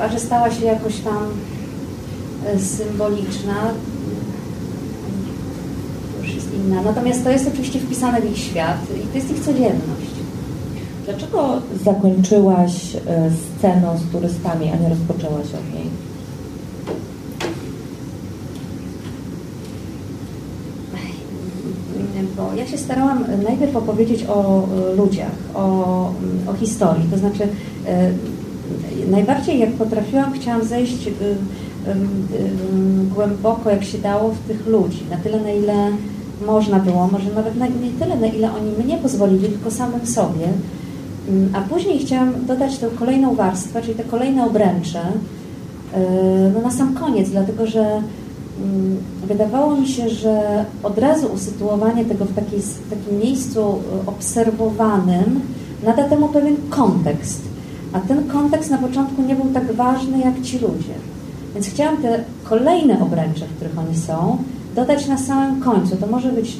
a 0.00 0.08
że 0.08 0.20
stała 0.20 0.50
się 0.50 0.64
jakoś 0.64 1.00
tam 1.00 1.26
symboliczna, 2.58 3.54
już 6.22 6.34
jest 6.34 6.48
inna. 6.54 6.82
Natomiast 6.82 7.24
to 7.24 7.30
jest 7.30 7.48
oczywiście 7.48 7.78
wpisane 7.78 8.20
w 8.20 8.30
ich 8.32 8.38
świat 8.38 8.78
i 9.04 9.06
to 9.06 9.18
jest 9.18 9.30
ich 9.30 9.40
codzienność. 9.40 10.03
Dlaczego 11.04 11.60
zakończyłaś 11.84 12.96
e, 12.96 13.30
sceną 13.30 13.98
z 13.98 14.12
turystami, 14.12 14.70
a 14.70 14.76
nie 14.76 14.88
rozpoczęłaś 14.88 15.46
od 15.46 15.74
niej? 15.74 15.84
Bo 22.36 22.54
ja 22.54 22.66
się 22.66 22.78
starałam 22.78 23.24
najpierw 23.44 23.76
opowiedzieć 23.76 24.24
o 24.28 24.62
e, 24.92 24.94
ludziach, 24.96 25.32
o, 25.54 25.64
o 26.46 26.54
historii. 26.60 27.04
To 27.10 27.18
znaczy, 27.18 27.48
e, 27.86 28.10
najbardziej 29.10 29.58
jak 29.58 29.72
potrafiłam, 29.72 30.32
chciałam 30.32 30.64
zejść 30.64 31.08
głęboko, 33.14 33.70
jak 33.70 33.84
się 33.84 33.98
dało, 33.98 34.30
w 34.30 34.48
tych 34.48 34.66
ludzi. 34.66 35.02
Na 35.10 35.16
tyle, 35.16 35.40
na 35.40 35.50
ile 35.50 35.90
można 36.46 36.78
było, 36.78 37.06
może 37.06 37.30
nawet 37.34 37.56
nie 37.82 37.90
tyle, 38.00 38.16
na 38.16 38.26
ile 38.26 38.54
oni 38.54 38.84
mnie 38.84 38.98
pozwolili, 38.98 39.48
tylko 39.48 39.70
samym 39.70 40.06
sobie. 40.06 40.48
Mm, 41.28 41.50
a 41.54 41.60
później 41.60 41.98
chciałam 41.98 42.46
dodać 42.46 42.78
tę 42.78 42.88
kolejną 42.98 43.34
warstwę, 43.34 43.82
czyli 43.82 43.94
te 43.94 44.04
kolejne 44.04 44.46
obręcze, 44.46 45.02
e, 45.94 46.00
no 46.54 46.60
na 46.60 46.70
sam 46.70 46.94
koniec, 46.94 47.30
dlatego 47.30 47.66
że 47.66 47.80
mm, 47.80 48.96
wydawało 49.26 49.76
mi 49.76 49.88
się, 49.88 50.08
że 50.08 50.64
od 50.82 50.98
razu 50.98 51.26
usytuowanie 51.26 52.04
tego 52.04 52.24
w, 52.24 52.34
takiej, 52.34 52.60
w 52.60 52.90
takim 52.90 53.18
miejscu 53.18 53.60
e, 53.60 54.06
obserwowanym 54.06 55.40
nada 55.84 56.08
temu 56.08 56.28
pewien 56.28 56.56
kontekst. 56.70 57.42
A 57.92 58.00
ten 58.00 58.28
kontekst 58.28 58.70
na 58.70 58.78
początku 58.78 59.22
nie 59.22 59.36
był 59.36 59.44
tak 59.44 59.72
ważny 59.72 60.18
jak 60.18 60.42
ci 60.42 60.58
ludzie. 60.58 60.94
Więc 61.54 61.66
chciałam 61.66 61.96
te 61.96 62.24
kolejne 62.44 63.00
obręcze, 63.00 63.46
w 63.46 63.56
których 63.56 63.78
oni 63.78 63.96
są, 63.96 64.38
dodać 64.76 65.06
na 65.06 65.18
samym 65.18 65.60
końcu. 65.60 65.96
To 65.96 66.06
może 66.06 66.32
być. 66.32 66.56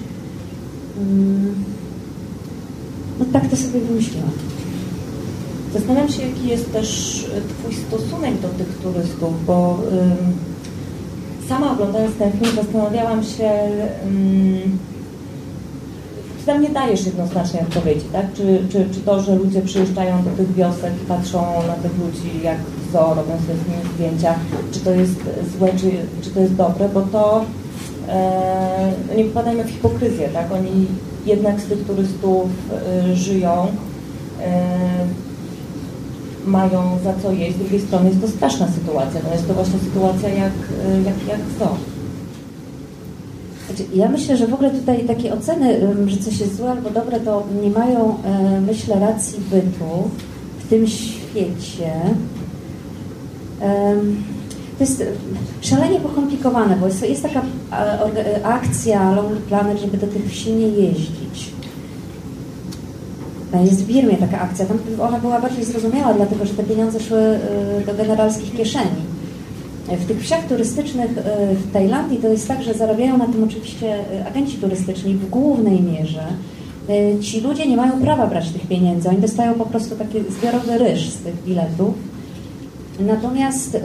Mm, 0.99 1.55
no 3.19 3.25
tak 3.33 3.49
to 3.49 3.57
sobie 3.57 3.81
wymyśliłam. 3.81 4.31
Zastanawiam 5.75 6.09
się, 6.09 6.23
jaki 6.23 6.49
jest 6.49 6.73
też 6.73 7.21
e, 7.25 7.41
Twój 7.41 7.75
stosunek 7.75 8.41
do 8.41 8.49
tych 8.49 8.79
turystów, 8.83 9.47
bo 9.47 9.79
sama 11.49 11.73
oglądając 11.73 12.17
ten 12.17 12.33
film 12.33 12.57
zastanawiałam 12.57 13.25
się, 13.25 13.51
czy 16.41 16.47
tam 16.47 16.63
nie 16.63 16.69
dajesz 16.69 17.07
jednoznacznej 17.07 17.63
odpowiedzi, 17.63 18.07
tak? 18.13 18.33
Czy, 18.35 18.63
czy, 18.69 18.87
czy 18.95 19.01
to, 19.01 19.23
że 19.23 19.37
ludzie 19.37 19.63
przyjeżdżają 19.63 20.25
do 20.25 20.31
tych 20.31 20.55
wiosek 20.55 20.93
i 21.03 21.07
patrzą 21.07 21.43
na 21.67 21.75
tych 21.75 21.99
ludzi 21.99 22.43
jak 22.43 22.59
zo, 22.93 22.99
robią 22.99 23.33
sobie 23.33 23.59
z 23.65 23.69
nimi 23.69 23.95
zdjęcia, 23.95 24.35
czy 24.73 24.81
to 24.81 24.91
jest 24.91 25.21
złe, 25.59 25.69
czy, 25.69 25.91
czy 26.23 26.31
to 26.31 26.41
jest 26.41 26.55
dobre, 26.55 26.89
bo 26.89 27.03
to 27.03 27.45
e, 28.09 28.93
nie 29.17 29.25
popadajmy 29.25 29.65
w 29.65 29.71
hipokryzję, 29.71 30.29
tak? 30.29 30.53
Oni 30.53 30.87
jednak 31.27 31.61
z 31.61 31.65
tych 31.65 31.87
turystów 31.87 32.49
e, 32.71 33.17
żyją. 33.17 33.67
E, 34.41 34.85
mają 36.47 36.99
za 37.05 37.15
co 37.23 37.33
jeść, 37.33 37.57
z 37.57 37.59
drugiej 37.59 37.81
strony 37.81 38.09
jest 38.09 38.21
to 38.21 38.29
straszna 38.29 38.69
sytuacja. 38.69 39.21
No 39.25 39.33
jest 39.33 39.49
to 39.49 39.55
właśnie 39.55 39.79
sytuacja 39.79 40.29
jak, 40.29 40.53
jak, 41.05 41.29
jak 41.29 41.41
co. 41.59 41.77
Znaczy, 43.67 43.85
ja 43.95 44.09
myślę, 44.09 44.37
że 44.37 44.47
w 44.47 44.55
ogóle 44.55 44.71
tutaj 44.71 45.05
takie 45.05 45.35
oceny, 45.35 45.95
że 46.07 46.17
coś 46.17 46.41
jest 46.41 46.57
złe 46.57 46.71
albo 46.71 46.91
dobre, 46.91 47.21
to 47.21 47.43
nie 47.63 47.71
mają, 47.71 48.17
e, 48.25 48.61
myślę, 48.61 49.01
racji 49.01 49.39
bytu 49.51 50.11
w 50.59 50.69
tym 50.69 50.87
świecie. 50.87 51.93
To 54.79 54.85
jest 54.85 55.05
szalenie 55.61 56.01
pokomplikowane, 56.01 56.77
bo 56.77 56.87
jest, 56.87 57.09
jest 57.09 57.23
taka 57.23 57.43
akcja 58.43 59.13
Lonely 59.13 59.41
Planet, 59.41 59.81
żeby 59.81 59.99
do 59.99 60.07
tych 60.07 60.31
wsi 60.31 60.53
nie 60.53 60.69
jeździć. 60.69 61.54
Jest 63.63 63.85
w 63.85 63.87
Birmie 63.87 64.17
taka 64.17 64.41
akcja. 64.41 64.67
Tam 64.67 64.79
ona 65.01 65.19
była 65.19 65.41
bardziej 65.41 65.65
zrozumiała, 65.65 66.15
dlatego 66.15 66.47
że 66.47 66.55
te 66.55 66.63
pieniądze 66.63 67.01
szły 67.01 67.39
y, 67.83 67.87
do 67.87 67.95
generalskich 67.95 68.57
kieszeni. 68.57 69.15
W 69.89 70.07
tych 70.07 70.23
wsiach 70.23 70.49
turystycznych 70.49 71.11
y, 71.11 71.55
w 71.55 71.73
Tajlandii 71.73 72.19
to 72.19 72.29
jest 72.29 72.49
tak, 72.49 72.63
że 72.63 72.75
zarabiają 72.75 73.19
na 73.19 73.27
tym 73.27 73.45
oczywiście 73.45 74.05
agenci 74.29 74.57
turystyczni 74.57 75.15
w 75.15 75.31
głównej 75.31 75.83
mierze. 75.83 76.25
Ci 77.21 77.41
ludzie 77.41 77.67
nie 77.67 77.77
mają 77.77 78.01
prawa 78.01 78.27
brać 78.27 78.51
tych 78.51 78.67
pieniędzy, 78.67 79.09
oni 79.09 79.19
dostają 79.19 79.55
po 79.55 79.67
prostu 79.67 79.97
taki 79.97 80.19
zbiorowy 80.31 80.79
ryż 80.79 81.09
z 81.09 81.19
tych 81.19 81.45
biletów. 81.45 81.95
Natomiast 83.01 83.79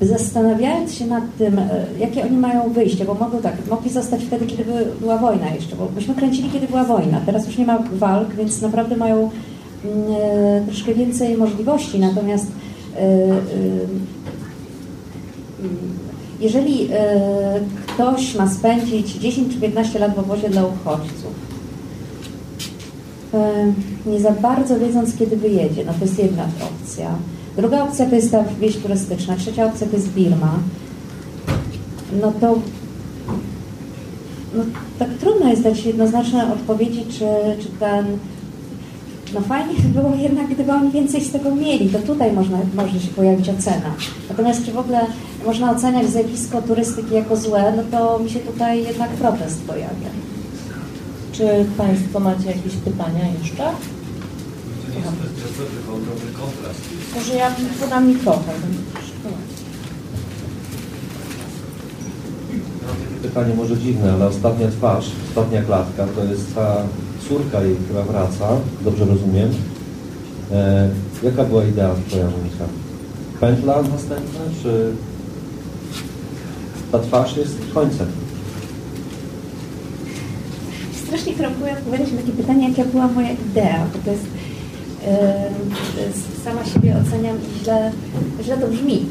zastanawiając 0.00 0.94
się 0.94 1.06
nad 1.06 1.24
tym, 1.38 1.58
e, 1.58 1.86
jakie 1.98 2.24
oni 2.24 2.36
mają 2.36 2.72
wyjście, 2.72 3.04
bo 3.04 3.14
mogą 3.14 3.38
tak, 3.38 3.54
mogli 3.70 3.90
zostać 3.90 4.24
wtedy, 4.24 4.46
kiedy 4.46 4.64
była 5.00 5.18
wojna 5.18 5.54
jeszcze, 5.54 5.76
bo 5.76 5.88
myśmy 5.94 6.14
kręcili, 6.14 6.50
kiedy 6.50 6.66
była 6.66 6.84
wojna. 6.84 7.20
Teraz 7.26 7.46
już 7.46 7.58
nie 7.58 7.66
ma 7.66 7.78
walk, 7.92 8.34
więc 8.34 8.62
naprawdę 8.62 8.96
mają 8.96 9.30
e, 9.84 10.62
troszkę 10.66 10.94
więcej 10.94 11.36
możliwości. 11.36 11.98
Natomiast 11.98 12.46
e, 12.96 13.00
jeżeli 16.40 16.88
ktoś 17.86 18.34
ma 18.34 18.50
spędzić 18.50 19.12
10 19.12 19.54
czy 19.54 19.60
15 19.60 19.98
lat 19.98 20.14
w 20.14 20.18
obozie 20.18 20.48
dla 20.48 20.66
uchodźców, 20.66 21.50
nie 24.06 24.20
za 24.20 24.30
bardzo 24.30 24.78
wiedząc, 24.78 25.16
kiedy 25.16 25.36
wyjedzie, 25.36 25.84
no 25.86 25.92
to 25.92 26.04
jest 26.04 26.18
jedna 26.18 26.44
opcja. 26.44 27.10
Druga 27.56 27.82
opcja 27.82 28.06
to 28.06 28.14
jest 28.14 28.32
ta 28.32 28.44
wieś 28.60 28.76
turystyczna, 28.76 29.36
trzecia 29.36 29.66
opcja 29.66 29.86
to 29.86 29.96
jest 29.96 30.08
Birma. 30.08 30.58
No 32.20 32.32
to 32.40 32.58
no, 34.54 34.64
tak 34.98 35.08
trudno 35.20 35.50
jest 35.50 35.62
dać 35.62 35.84
jednoznaczne 35.84 36.52
odpowiedzi, 36.52 37.04
czy, 37.10 37.26
czy 37.62 37.68
ten 37.80 38.06
no 39.34 39.40
fajnie 39.40 39.74
by 39.82 40.00
było 40.00 40.14
jednak, 40.14 40.48
gdyby 40.48 40.72
oni 40.72 40.90
więcej 40.90 41.20
z 41.20 41.32
tego 41.32 41.54
mieli, 41.54 41.88
to 41.88 41.98
tutaj 41.98 42.32
można, 42.32 42.58
może 42.74 43.00
się 43.00 43.08
pojawić 43.08 43.48
ocena. 43.48 43.94
Natomiast 44.28 44.64
czy 44.64 44.72
w 44.72 44.78
ogóle 44.78 45.00
można 45.46 45.70
oceniać 45.70 46.06
zjawisko 46.06 46.62
turystyki 46.62 47.14
jako 47.14 47.36
złe, 47.36 47.72
no 47.76 47.82
to 47.98 48.18
mi 48.18 48.30
się 48.30 48.40
tutaj 48.40 48.84
jednak 48.84 49.10
protest 49.10 49.62
pojawia. 49.62 50.10
Czy 51.32 51.64
Państwo 51.78 52.20
macie 52.20 52.46
jakieś 52.46 52.74
pytania 52.84 53.24
jeszcze? 53.42 53.64
Dobry 55.60 56.32
kontrast. 56.32 56.80
Może 57.14 57.34
ja 57.34 57.50
podam 57.80 58.08
mikrofon. 58.08 58.54
Pytanie 63.22 63.54
może 63.54 63.76
dziwne, 63.76 64.12
ale 64.12 64.26
ostatnia 64.26 64.68
twarz, 64.68 65.06
ostatnia 65.28 65.62
klatka 65.62 66.06
to 66.06 66.24
jest 66.24 66.54
ta 66.54 66.82
córka 67.28 67.62
jej, 67.62 67.76
która 67.76 68.02
wraca, 68.02 68.48
dobrze 68.80 69.04
rozumiem. 69.04 69.50
E, 70.52 70.88
jaka 71.22 71.44
była 71.44 71.64
idea 71.64 71.94
Twoja 72.08 72.24
Monika? 72.24 72.64
Pętla 73.40 73.82
następna, 73.82 74.40
czy 74.62 74.92
ta 76.92 76.98
twarz 76.98 77.36
jest 77.36 77.58
końcem? 77.74 78.06
Strasznie 81.06 81.34
krępuję 81.34 81.72
odpowiadać 81.72 82.12
na 82.12 82.18
takie 82.18 82.32
pytanie, 82.32 82.68
jaka 82.68 82.90
była 82.90 83.08
moja 83.08 83.30
idea, 83.30 83.86
bo 83.92 83.98
to 84.04 84.10
jest 84.10 84.39
sama 86.44 86.64
siebie 86.64 86.96
oceniam 87.06 87.36
i 87.36 87.64
źle, 87.64 87.92
źle 88.42 88.56
to 88.56 88.68
brzmi. 88.68 89.06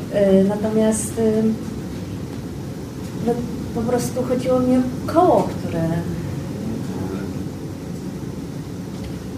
Natomiast 0.49 1.13
no, 3.25 3.33
po 3.75 3.81
prostu 3.81 4.23
chodziło 4.23 4.59
mi 4.59 4.77
o 4.77 4.81
koło, 5.13 5.43
które 5.43 5.81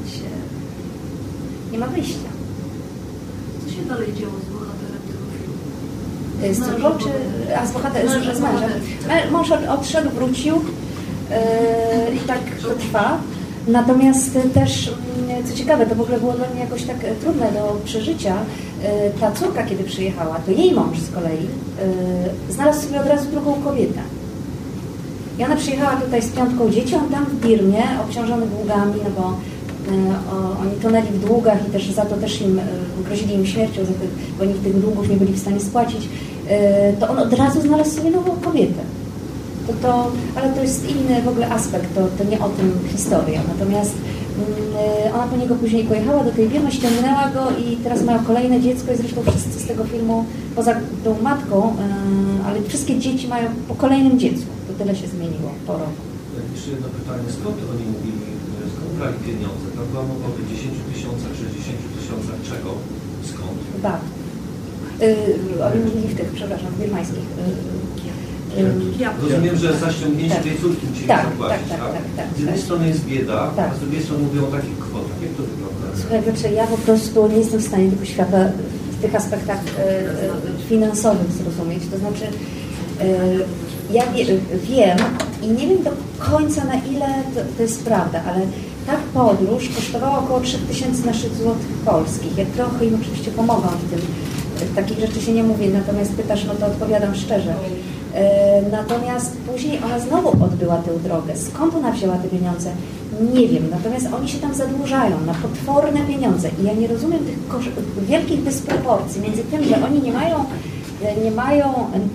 się 0.05 0.29
nie 1.71 1.79
ma 1.79 1.87
wyjścia. 1.87 2.29
Co 3.65 3.71
się 3.71 3.81
dalej 3.81 4.07
działo 4.13 4.33
z 4.33 4.53
bohaterem 4.53 5.01
tego 5.07 5.23
filmu? 5.37 6.53
Z 6.53 6.59
córką 6.65 6.97
czy... 6.97 7.09
A 7.55 7.65
z 7.65 7.71
bohaterem, 7.71 8.09
z, 8.09 8.37
z 8.37 8.41
mężem. 8.41 8.71
Mąż 9.31 9.51
odszedł, 9.51 10.09
wrócił 10.09 10.55
yy, 10.55 12.15
i 12.15 12.19
tak 12.19 12.39
to 12.61 12.69
trwa. 12.69 13.17
Natomiast 13.67 14.37
też, 14.53 14.93
mm, 15.19 15.30
co 15.43 15.57
ciekawe, 15.57 15.85
to 15.85 15.95
w 15.95 16.01
ogóle 16.01 16.19
było 16.19 16.33
dla 16.33 16.49
mnie 16.49 16.59
jakoś 16.59 16.83
tak 16.83 17.03
e, 17.03 17.15
trudne 17.15 17.51
do 17.51 17.81
przeżycia, 17.85 18.35
ta 19.19 19.31
córka, 19.31 19.63
kiedy 19.63 19.83
przyjechała, 19.83 20.35
to 20.45 20.51
jej 20.51 20.73
mąż 20.73 20.99
z 20.99 21.11
kolei 21.11 21.47
znalazł 22.49 22.87
sobie 22.87 23.01
od 23.01 23.07
razu 23.07 23.29
drugą 23.31 23.53
kobietę. 23.53 23.99
I 25.39 25.43
ona 25.43 25.55
przyjechała 25.55 26.01
tutaj 26.01 26.21
z 26.21 26.29
piątką 26.29 26.69
dzieci, 26.69 26.95
on 26.95 27.09
tam 27.09 27.25
w 27.25 27.45
Birmie, 27.45 27.83
obciążony 28.05 28.45
długami, 28.47 28.93
no 29.03 29.09
bo 29.21 29.37
oni 30.61 30.71
tonęli 30.81 31.07
w 31.07 31.25
długach 31.25 31.67
i 31.67 31.71
też 31.71 31.91
za 31.91 32.05
to 32.05 32.17
też 32.17 32.41
im 32.41 32.59
grozili 33.05 33.33
im 33.33 33.45
śmiercią, 33.45 33.81
bo 34.37 34.43
oni 34.43 34.53
tych 34.53 34.81
długów 34.81 35.09
nie 35.09 35.17
byli 35.17 35.33
w 35.33 35.39
stanie 35.39 35.59
spłacić, 35.59 36.09
to 36.99 37.09
on 37.09 37.19
od 37.19 37.33
razu 37.33 37.61
znalazł 37.61 37.91
sobie 37.97 38.11
nową 38.11 38.31
kobietę 38.31 38.81
to, 39.67 39.73
to, 39.87 40.11
ale 40.35 40.53
to 40.53 40.61
jest 40.61 40.89
inny 40.89 41.21
w 41.21 41.27
ogóle 41.27 41.49
aspekt, 41.49 41.95
to, 41.95 42.01
to 42.17 42.29
nie 42.29 42.39
o 42.39 42.49
tym 42.49 42.79
historia. 42.91 43.41
Natomiast 43.47 43.93
ona 45.15 45.27
po 45.27 45.37
niego 45.37 45.55
później 45.55 45.83
pojechała 45.83 46.23
do 46.23 46.31
tej 46.31 46.49
firmy, 46.49 46.71
ściągnęła 46.71 47.29
go 47.29 47.43
i 47.63 47.77
teraz 47.83 48.03
mają 48.03 48.23
kolejne 48.23 48.61
dziecko 48.61 48.93
i 48.93 48.97
zresztą 48.97 49.21
wszyscy 49.29 49.59
z 49.59 49.65
tego 49.67 49.83
filmu, 49.83 50.25
poza 50.55 50.75
tą 51.03 51.21
matką, 51.21 51.57
yy, 51.57 52.45
ale 52.45 52.61
wszystkie 52.61 52.99
dzieci 52.99 53.27
mają 53.27 53.49
po 53.67 53.75
kolejnym 53.75 54.19
dziecku. 54.19 54.51
To 54.67 54.73
tyle 54.73 54.95
się 54.95 55.07
zmieniło 55.07 55.51
po 55.67 55.73
roku. 55.73 56.01
Jeszcze 56.53 56.71
jedno 56.71 56.87
pytanie, 56.99 57.23
skąd 57.39 57.57
oni 57.73 57.85
mówili, 57.93 58.21
skąd 58.73 58.91
brali 58.97 59.17
pieniądze? 59.27 59.65
Tam 59.75 59.85
była 59.91 60.03
mowa 60.03 60.27
o 60.27 60.31
10 60.53 60.73
tysiącach, 60.93 61.33
60 61.35 61.77
tysiącach 61.97 62.37
czego? 62.49 62.69
Skąd? 63.31 63.59
Yy, 65.01 65.65
oni 65.67 65.79
mówili 65.85 66.07
w 66.07 66.17
tych, 66.17 66.29
przepraszam, 66.39 66.71
birmańskich 66.79 67.27
yy, 67.37 67.81
Rozumiem, 69.21 69.57
że 69.57 69.77
za 69.77 69.91
ściągnięcie 69.91 70.35
tak. 70.35 70.43
tej 70.43 70.57
córki 70.57 70.87
musieli 70.87 71.07
tak, 71.07 71.25
zapłacić, 71.25 71.69
tak, 71.69 71.79
tak, 71.79 71.93
tak, 71.93 72.03
tak, 72.17 72.25
Z 72.35 72.39
jednej 72.39 72.55
tak. 72.55 72.63
strony 72.63 72.87
jest 72.87 73.05
bieda, 73.05 73.51
Tak. 73.55 73.71
a 73.71 73.75
z 73.75 73.79
drugiej 73.79 74.03
strony 74.03 74.23
mówią 74.23 74.47
o 74.47 74.51
takich 74.51 74.79
kwotach. 74.79 75.21
Jak 75.21 75.31
to 75.31 75.43
wygląda? 75.43 75.85
Słuchaj, 76.01 76.23
znaczy 76.23 76.55
ja 76.55 76.67
po 76.67 76.77
prostu 76.77 77.27
nie 77.27 77.37
jestem 77.37 77.59
w 77.59 77.67
stanie 77.67 77.89
tego 77.89 78.05
świata 78.05 78.37
w 78.91 79.01
tych 79.01 79.15
aspektach 79.15 79.57
e, 79.57 79.81
e, 79.81 80.03
finansowych 80.69 81.31
zrozumieć. 81.31 81.83
To 81.91 81.97
znaczy, 81.97 82.25
e, 83.01 83.05
ja 83.93 84.03
wie, 84.11 84.25
wiem 84.69 84.97
i 85.41 85.47
nie 85.47 85.67
wiem 85.67 85.83
do 85.83 85.91
końca 86.19 86.65
na 86.65 86.75
ile 86.75 87.07
to, 87.35 87.41
to 87.57 87.61
jest 87.61 87.85
prawda, 87.85 88.21
ale 88.27 88.41
ta 88.87 88.93
podróż 89.13 89.69
kosztowała 89.75 90.19
około 90.19 90.39
3000 90.39 91.05
naszych 91.05 91.35
złotych 91.35 91.67
polskich. 91.85 92.37
Ja 92.37 92.45
trochę 92.55 92.85
im 92.85 92.97
oczywiście 93.01 93.31
pomogłam 93.31 93.73
w 93.77 93.89
tym. 93.89 93.99
Takich 94.75 94.99
rzeczy 94.99 95.21
się 95.21 95.33
nie 95.33 95.43
mówi, 95.43 95.69
natomiast 95.69 96.13
pytasz, 96.13 96.45
no 96.45 96.55
to 96.55 96.65
odpowiadam 96.65 97.15
szczerze. 97.15 97.55
E, 98.15 98.61
Natomiast 98.71 99.37
później 99.37 99.79
ona 99.85 99.99
znowu 99.99 100.43
odbyła 100.43 100.77
tę 100.77 100.91
drogę. 101.03 101.35
Skąd 101.37 101.75
ona 101.75 101.91
wzięła 101.91 102.17
te 102.17 102.27
pieniądze? 102.27 102.71
Nie 103.33 103.47
wiem. 103.47 103.69
Natomiast 103.71 104.07
oni 104.13 104.29
się 104.29 104.39
tam 104.39 104.53
zadłużają 104.53 105.21
na 105.25 105.33
potworne 105.33 105.99
pieniądze. 105.99 106.49
I 106.61 106.65
ja 106.65 106.73
nie 106.73 106.87
rozumiem 106.87 107.19
tych 107.25 108.05
wielkich 108.05 108.43
dysproporcji 108.43 109.21
między 109.21 109.43
tym, 109.43 109.63
że 109.63 109.85
oni 109.85 110.01
nie 110.01 110.11
mają, 110.11 110.45
e, 111.03 111.15
nie 111.23 111.31
mają 111.31 111.65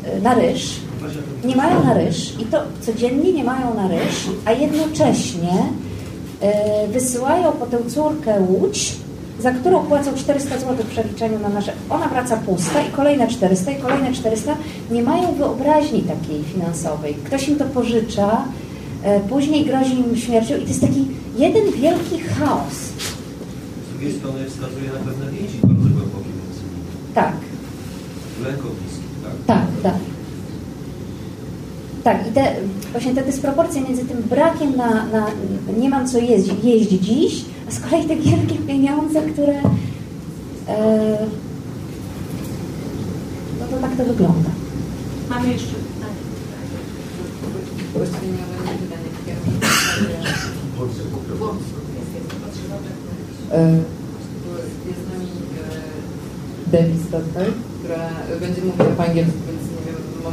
e, 0.05 0.21
na 0.21 0.35
ryż, 0.35 0.81
nie 1.45 1.57
mają 1.57 1.85
na 1.85 1.95
ryż 1.95 2.41
i 2.41 2.45
to 2.45 2.59
codziennie 2.81 3.33
nie 3.33 3.45
mają 3.45 3.75
na 3.75 3.89
ryż, 3.89 4.27
a 4.45 4.53
jednocześnie 4.53 5.53
wysyłają 6.93 7.53
po 7.53 7.67
tę 7.67 7.79
córkę 7.89 8.41
łódź, 8.41 8.97
za 9.47 9.53
którą 9.53 9.87
płacą 9.87 10.15
400 10.15 10.59
zł 10.59 10.77
w 10.77 10.91
przeliczeniu 10.91 11.39
na 11.39 11.49
nasze. 11.49 11.73
Ona 11.91 12.09
wraca 12.09 12.37
pusta 12.37 12.83
i 12.83 12.91
kolejne 12.91 13.29
400 13.29 13.71
i 13.71 13.77
kolejne 13.77 14.13
400. 14.13 14.57
Nie 14.91 15.03
mają 15.03 15.35
wyobraźni 15.35 16.03
takiej 16.03 16.45
finansowej. 16.45 17.15
Ktoś 17.15 17.49
im 17.49 17.57
to 17.57 17.65
pożycza, 17.65 18.45
e, 19.03 19.21
później 19.21 19.65
grozi 19.65 20.01
im 20.01 20.17
śmiercią 20.17 20.57
i 20.57 20.61
to 20.61 20.69
jest 20.69 20.81
taki 20.81 21.07
jeden 21.37 21.73
wielki 21.73 22.19
chaos. 22.19 22.75
Z 23.87 23.93
drugiej 23.93 24.13
strony 24.19 24.45
wskazuje 24.45 24.87
na 24.87 25.11
pewne 25.11 25.33
więzi 25.33 25.59
bardzo 25.63 25.89
głębokie 25.89 26.31
między 26.39 26.63
nimi. 26.63 27.15
Tak, 27.15 27.33
Lęko 28.45 28.69
bliski, 28.69 29.07
tak? 29.25 29.33
tak, 29.47 29.67
tak. 29.83 30.01
Tak, 32.05 32.29
i 32.29 32.33
te, 32.33 32.57
właśnie 32.93 33.15
te 33.15 33.23
dysproporcje 33.23 33.81
między 33.83 34.05
tym 34.05 34.23
brakiem 34.23 34.77
na, 34.77 35.07
na 35.07 35.27
nie 35.79 35.89
mam 35.89 36.09
co 36.09 36.19
jeść, 36.19 36.51
jeść 36.63 36.89
dziś, 36.91 37.45
a 37.69 37.71
z 37.71 37.81
kolei 37.81 38.09
te 38.09 38.17
wielkie 38.17 38.55
pieniądze, 38.55 39.23
które 39.23 39.55
e, 40.69 41.19
no 43.61 43.67
to 43.71 43.77
tak 43.81 43.97
to 43.97 44.05
wygląda. 44.05 44.51
Mamy 45.31 45.49
jeszcze 45.49 45.75
pytanie. 45.75 46.21
Właściwie 47.95 48.27
miałem 48.27 48.79
pytanie 48.79 49.09
kierunek. 49.27 49.63
Jest 54.87 55.01
z 55.01 55.13
nami 55.13 55.27
e, 55.27 56.71
Debbie 56.71 57.05
Stotter, 57.09 57.53
która 57.79 58.11
będzie 58.41 58.63
mówiła 58.63 58.89
po 58.97 59.05
angielsku, 59.05 59.39
więc 59.49 59.66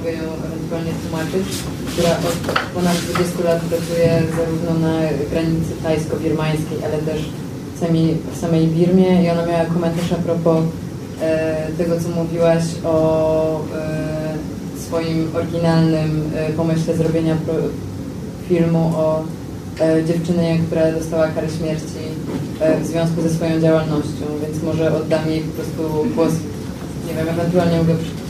mogę 0.03 0.15
ją 0.15 0.23
ewentualnie 0.47 0.91
tłumaczyć, 1.01 1.47
która 1.93 2.09
od 2.11 2.35
ponad 2.75 2.97
20 2.97 3.43
lat 3.43 3.61
pracuje 3.61 4.23
zarówno 4.37 4.87
na 4.87 4.99
granicy 5.31 5.73
tajsko-birmańskiej, 5.83 6.77
ale 6.85 6.97
też 6.97 7.21
w 7.75 7.79
samej, 7.79 8.17
w 8.33 8.37
samej 8.39 8.67
Birmie. 8.67 9.23
I 9.23 9.29
ona 9.29 9.45
miała 9.45 9.65
komentarz 9.65 10.11
a 10.11 10.15
propos 10.15 10.63
e, 11.21 11.67
tego, 11.77 11.99
co 12.01 12.09
mówiłaś 12.09 12.63
o 12.85 13.59
e, 13.75 14.79
swoim 14.87 15.27
oryginalnym 15.35 16.31
e, 16.35 16.49
pomyśle 16.53 16.97
zrobienia 16.97 17.35
pro, 17.45 17.53
filmu 18.49 18.91
o 18.95 19.23
e, 19.79 20.03
dziewczynie, 20.03 20.59
która 20.67 20.91
dostała 20.91 21.27
karę 21.27 21.47
śmierci 21.49 22.03
e, 22.59 22.79
w 22.79 22.87
związku 22.87 23.21
ze 23.21 23.29
swoją 23.29 23.61
działalnością, 23.61 24.25
więc 24.41 24.63
może 24.63 24.97
oddam 24.97 25.29
jej 25.29 25.41
po 25.41 25.51
prostu 25.51 26.05
głos, 26.15 26.33
nie 27.07 27.13
wiem, 27.13 27.29
ewentualnie 27.29 27.77
mogę 27.77 27.95
przy- 27.95 28.22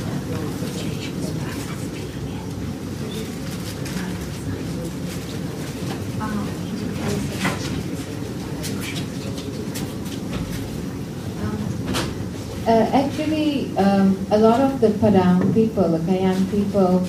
Uh, 12.74 12.90
actually, 12.92 13.70
um, 13.78 14.18
a 14.32 14.38
lot 14.40 14.60
of 14.60 14.82
the 14.82 14.90
Padang 14.98 15.54
people, 15.54 15.90
the 15.90 16.04
Kayan 16.10 16.44
people, 16.50 17.08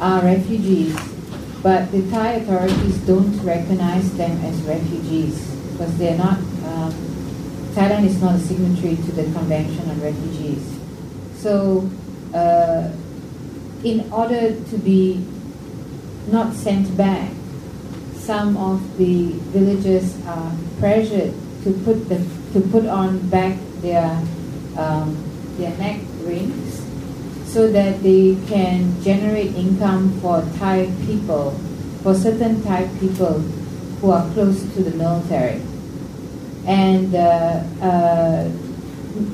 are 0.00 0.20
refugees, 0.20 0.90
but 1.62 1.92
the 1.92 2.02
Thai 2.10 2.42
authorities 2.42 2.98
don't 3.06 3.38
recognize 3.46 4.12
them 4.16 4.36
as 4.44 4.60
refugees 4.62 5.38
because 5.70 5.96
they're 5.98 6.18
not. 6.18 6.38
Um, 6.66 6.90
Thailand 7.78 8.06
is 8.06 8.20
not 8.20 8.34
a 8.34 8.38
signatory 8.40 8.96
to 8.96 9.12
the 9.12 9.22
Convention 9.38 9.88
on 9.88 10.02
Refugees. 10.02 10.66
So, 11.38 11.88
uh, 12.34 12.90
in 13.84 14.10
order 14.12 14.58
to 14.64 14.78
be 14.78 15.24
not 16.26 16.54
sent 16.54 16.90
back, 16.96 17.30
some 18.14 18.56
of 18.56 18.98
the 18.98 19.30
villagers 19.54 20.18
are 20.26 20.50
pressured 20.80 21.32
to 21.62 21.72
put 21.86 22.08
the 22.08 22.18
to 22.52 22.60
put 22.72 22.86
on 22.86 23.30
back 23.30 23.56
their 23.80 24.20
um, 24.76 25.16
their 25.56 25.76
neck 25.78 26.00
rings 26.22 26.82
so 27.46 27.70
that 27.70 28.02
they 28.02 28.36
can 28.48 29.00
generate 29.02 29.54
income 29.54 30.18
for 30.20 30.42
Thai 30.58 30.90
people, 31.06 31.52
for 32.02 32.14
certain 32.14 32.62
Thai 32.64 32.88
people 32.98 33.38
who 34.00 34.10
are 34.10 34.28
close 34.32 34.60
to 34.74 34.82
the 34.82 34.90
military. 34.96 35.62
And 36.66 37.14
uh, 37.14 37.62
uh, 37.80 38.50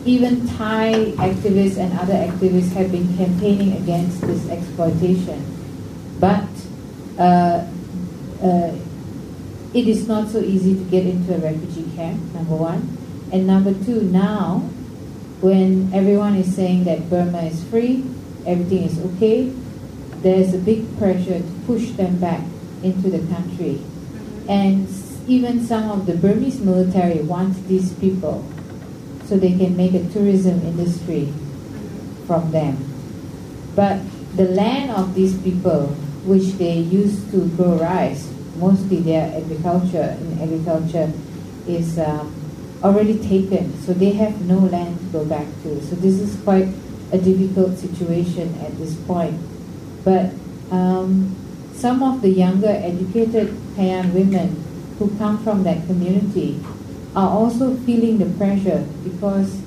even 0.05 0.47
Thai 0.49 1.17
activists 1.17 1.79
and 1.79 1.99
other 1.99 2.13
activists 2.13 2.73
have 2.73 2.93
been 2.93 3.17
campaigning 3.17 3.81
against 3.81 4.21
this 4.21 4.49
exploitation. 4.51 5.41
But 6.21 6.45
uh, 7.19 7.65
uh, 8.43 8.75
it 9.73 9.89
is 9.89 10.07
not 10.07 10.29
so 10.29 10.41
easy 10.41 10.75
to 10.75 10.85
get 10.91 11.07
into 11.07 11.35
a 11.35 11.39
refugee 11.39 11.91
camp, 11.97 12.21
number 12.35 12.57
one. 12.57 12.99
And 13.33 13.47
number 13.47 13.73
two, 13.73 14.03
now, 14.03 14.69
when 15.41 15.93
everyone 15.93 16.37
is 16.37 16.55
saying 16.55 16.85
that 16.85 17.09
Burma 17.09 17.43
is 17.43 17.65
free, 17.65 18.05
everything 18.47 18.85
is 18.85 18.99
okay, 19.13 19.53
there's 20.23 20.53
a 20.53 20.59
big 20.59 20.85
pressure 20.99 21.41
to 21.41 21.53
push 21.67 21.91
them 21.93 22.19
back 22.19 22.45
into 22.83 23.09
the 23.09 23.21
country. 23.33 23.81
And 24.49 24.89
even 25.27 25.65
some 25.65 25.91
of 25.91 26.07
the 26.07 26.17
Burmese 26.17 26.61
military 26.61 27.21
want 27.23 27.69
these 27.69 27.93
people 27.95 28.45
so 29.25 29.39
they 29.39 29.57
can 29.57 29.77
make 29.77 29.95
a 29.95 30.05
tourism 30.11 30.61
industry 30.63 31.33
from 32.27 32.51
them. 32.51 32.77
But 33.77 34.01
the 34.35 34.47
land 34.47 34.91
of 34.91 35.15
these 35.15 35.39
people, 35.41 35.87
which 36.27 36.59
they 36.59 36.79
used 36.79 37.31
to 37.31 37.49
grow 37.57 37.79
rice, 37.79 38.31
mostly 38.57 39.01
their 39.01 39.33
agriculture, 39.35 40.17
in 40.21 40.41
agriculture, 40.43 41.13
is 41.67 41.99
um, 41.99 42.35
already 42.83 43.19
taken. 43.19 43.79
So 43.83 43.93
they 43.93 44.13
have 44.13 44.41
no 44.43 44.59
land 44.59 44.99
to 44.99 45.07
go 45.07 45.25
back 45.25 45.47
to. 45.63 45.83
So 45.85 45.97
this 45.97 46.21
is 46.21 46.41
quite 46.43 46.69
a 47.13 47.19
difficult 47.19 47.79
situation 47.79 48.55
at 48.61 48.77
this 48.79 48.95
point. 49.07 49.39
But 50.05 50.33
um, 50.71 51.37
some 51.75 52.03
of 52.03 52.23
the 52.23 52.31
younger 52.31 52.69
educated 52.69 53.57
Kayan 53.77 54.15
women 54.15 54.63
who 54.99 55.17
come 55.19 55.43
from 55.43 55.63
that 55.65 55.87
community 55.87 56.61
are 57.17 57.29
also 57.29 57.77
feeling 57.79 58.19
the 58.19 58.31
pressure 58.39 58.87
because 59.03 59.61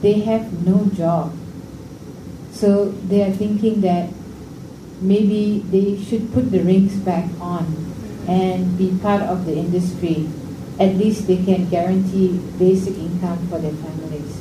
they 0.00 0.20
have 0.20 0.66
no 0.66 0.86
job. 0.86 1.36
So 2.52 2.90
they 3.06 3.22
are 3.22 3.32
thinking 3.32 3.80
that 3.82 4.10
maybe 5.00 5.64
they 5.70 6.02
should 6.02 6.32
put 6.32 6.50
the 6.50 6.60
rings 6.60 6.96
back 6.96 7.28
on 7.40 7.92
and 8.26 8.76
be 8.76 8.96
part 9.02 9.22
of 9.22 9.46
the 9.46 9.56
industry. 9.56 10.28
At 10.80 10.96
least 10.96 11.26
they 11.26 11.36
can 11.36 11.68
guarantee 11.68 12.40
basic 12.58 12.96
income 12.96 13.46
for 13.48 13.58
their 13.58 13.72
families. 13.72 14.40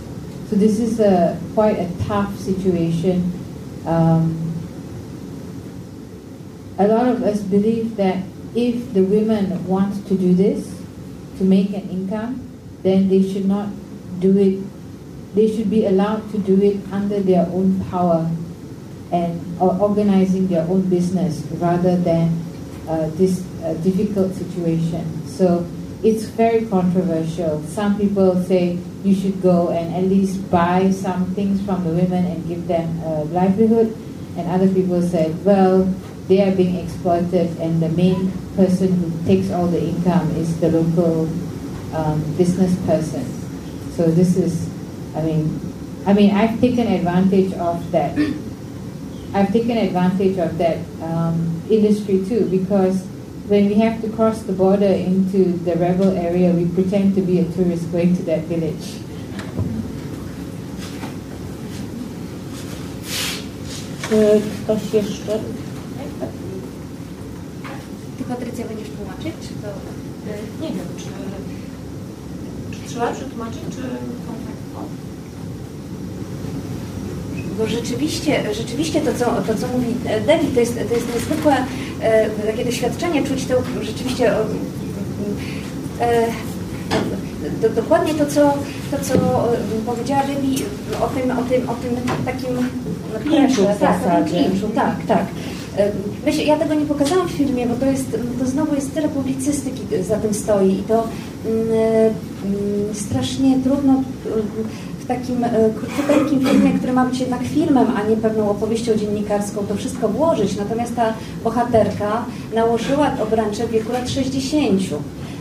So 0.50 0.56
this 0.56 0.80
is 0.80 1.00
a 1.00 1.38
quite 1.54 1.78
a 1.78 1.92
tough 2.08 2.36
situation. 2.40 3.32
Um, 3.86 4.50
a 6.80 6.88
lot 6.88 7.10
of 7.10 7.22
us 7.24 7.42
believe 7.42 7.98
that 7.98 8.24
if 8.56 8.94
the 8.94 9.04
women 9.04 9.68
want 9.68 10.08
to 10.08 10.16
do 10.16 10.34
this 10.34 10.74
to 11.38 11.44
make 11.44 11.70
an 11.70 11.90
income, 11.90 12.50
then 12.84 13.10
they 13.10 13.22
should 13.22 13.46
not 13.46 13.68
do 14.20 14.38
it. 14.38 14.64
They 15.36 15.54
should 15.54 15.70
be 15.70 15.86
allowed 15.86 16.32
to 16.32 16.38
do 16.40 16.60
it 16.62 16.80
under 16.92 17.20
their 17.20 17.46
own 17.52 17.84
power 17.92 18.32
and 19.12 19.62
or 19.62 19.76
organizing 19.78 20.48
their 20.48 20.64
own 20.64 20.88
business 20.90 21.44
rather 21.60 21.98
than 21.98 22.42
uh, 22.88 23.10
this 23.14 23.46
uh, 23.62 23.74
difficult 23.84 24.34
situation. 24.34 25.28
So 25.28 25.68
it's 26.04 26.24
very 26.26 26.66
controversial. 26.66 27.62
Some 27.64 27.98
people 27.98 28.42
say 28.44 28.78
you 29.04 29.14
should 29.14 29.42
go 29.42 29.70
and 29.70 29.94
at 29.96 30.04
least 30.04 30.50
buy 30.50 30.92
some 30.92 31.34
things 31.36 31.62
from 31.66 31.84
the 31.84 31.92
women 31.92 32.26
and 32.26 32.48
give 32.48 32.68
them 32.68 33.00
a 33.04 33.24
livelihood, 33.26 33.96
and 34.38 34.48
other 34.50 34.72
people 34.72 35.02
said, 35.02 35.44
well, 35.44 35.84
they 36.28 36.42
are 36.42 36.56
being 36.56 36.76
exploited, 36.76 37.58
and 37.60 37.82
the 37.82 37.90
main 37.90 38.32
person 38.56 38.94
who 38.94 39.26
takes 39.26 39.52
all 39.52 39.68
the 39.68 39.82
income 39.82 40.30
is 40.36 40.60
the 40.60 40.72
local 40.72 41.28
um, 41.94 42.22
business 42.38 42.76
person. 42.86 43.26
So 43.92 44.06
this 44.12 44.38
is, 44.38 44.70
I 45.16 45.22
mean, 45.22 45.60
I 46.06 46.14
mean, 46.14 46.32
I've 46.32 46.62
taken 46.62 46.88
advantage 46.88 47.52
of 47.54 47.92
that. 47.92 48.18
I've 49.34 49.52
taken 49.52 49.78
advantage 49.78 50.38
of 50.38 50.58
that 50.58 50.78
um, 51.02 51.62
industry 51.70 52.24
too 52.26 52.48
because 52.50 53.06
when 53.50 53.68
we 53.68 53.74
have 53.74 54.00
to 54.00 54.10
cross 54.10 54.44
the 54.44 54.54
border 54.54 54.86
into 54.86 55.58
the 55.66 55.76
rebel 55.76 56.16
area, 56.16 56.54
we 56.54 56.66
pretend 56.68 57.16
to 57.16 57.22
be 57.22 57.40
a 57.40 57.46
tourist 57.46 57.92
going 57.92 58.16
to 58.16 58.24
that 58.24 58.42
village. 58.46 58.86
Czy 64.10 64.42
ktoś 64.64 64.94
jeszcze? 64.94 65.40
Ty 68.18 68.24
Patrycja 68.24 68.66
będziesz 68.68 68.90
tłumaczyć, 68.90 69.34
czy 69.42 69.54
to... 69.62 69.68
Nie 70.62 70.68
wiem, 70.68 70.88
czy, 70.98 71.06
czy 72.72 72.90
trzeba 72.90 73.14
przetłumaczyć, 73.14 73.62
czy 73.72 73.82
kontaktować. 74.28 75.09
Bo 77.60 77.68
rzeczywiście, 77.68 78.54
rzeczywiście 78.54 79.02
to, 79.02 79.14
co, 79.14 79.26
to, 79.26 79.56
co 79.56 79.68
mówi 79.68 79.96
Debbie, 80.28 80.50
to 80.54 80.60
jest, 80.60 80.76
to 80.76 80.94
jest 80.94 81.16
niezwykłe 81.16 81.56
e, 82.02 82.30
takie 82.30 82.66
doświadczenie, 82.66 83.24
czuć 83.24 83.46
to 83.46 83.56
rzeczywiście 83.82 84.34
e, 86.02 86.26
do, 87.62 87.70
dokładnie 87.70 88.14
to, 88.14 88.26
co, 88.26 88.54
to, 88.92 89.04
co 89.04 89.14
e, 89.14 89.58
powiedziała 89.86 90.24
Debbie 90.24 90.66
o 91.02 91.08
tym, 91.08 91.32
o 91.32 91.42
tym, 91.44 91.70
o 91.70 91.74
tym 91.74 91.96
takim 92.26 92.70
Klinczu 93.24 93.62
w 93.62 93.80
tak, 93.80 94.26
klinczu, 94.26 94.68
tak, 94.76 94.96
tak. 95.08 95.26
E, 95.78 95.92
Myślę, 96.26 96.44
ja 96.44 96.58
tego 96.58 96.74
nie 96.74 96.86
pokazałam 96.86 97.28
w 97.28 97.32
filmie, 97.32 97.68
bo 97.68 97.76
to 97.76 97.86
jest, 97.86 98.18
to 98.40 98.46
znowu 98.46 98.76
jest 98.76 98.94
tyle 98.94 99.10
publicystyki 99.10 99.82
za 100.02 100.18
tym 100.18 100.34
stoi 100.34 100.72
i 100.72 100.84
to 100.84 101.08
mm, 101.46 101.68
mm, 102.46 102.96
strasznie 102.96 103.60
trudno 103.64 104.04
takim 105.10 105.44
e, 105.44 105.50
krótkim 106.08 106.40
filmie, 106.40 106.72
który 106.78 106.94
ma 106.94 107.06
być 107.06 107.20
jednak 107.20 107.42
filmem, 107.44 107.88
a 107.96 108.10
nie 108.10 108.18
pewną 108.18 108.50
opowieścią 108.50 108.96
dziennikarską, 108.96 109.62
to 109.68 109.76
wszystko 109.76 110.10
włożyć. 110.10 110.58
Natomiast 110.58 110.96
ta 110.96 111.14
bohaterka 111.44 112.26
nałożyła 112.56 113.12
obręcze 113.24 113.68
w 113.68 113.72
wieku 113.72 113.92
lat 113.92 114.10
60. 114.10 114.82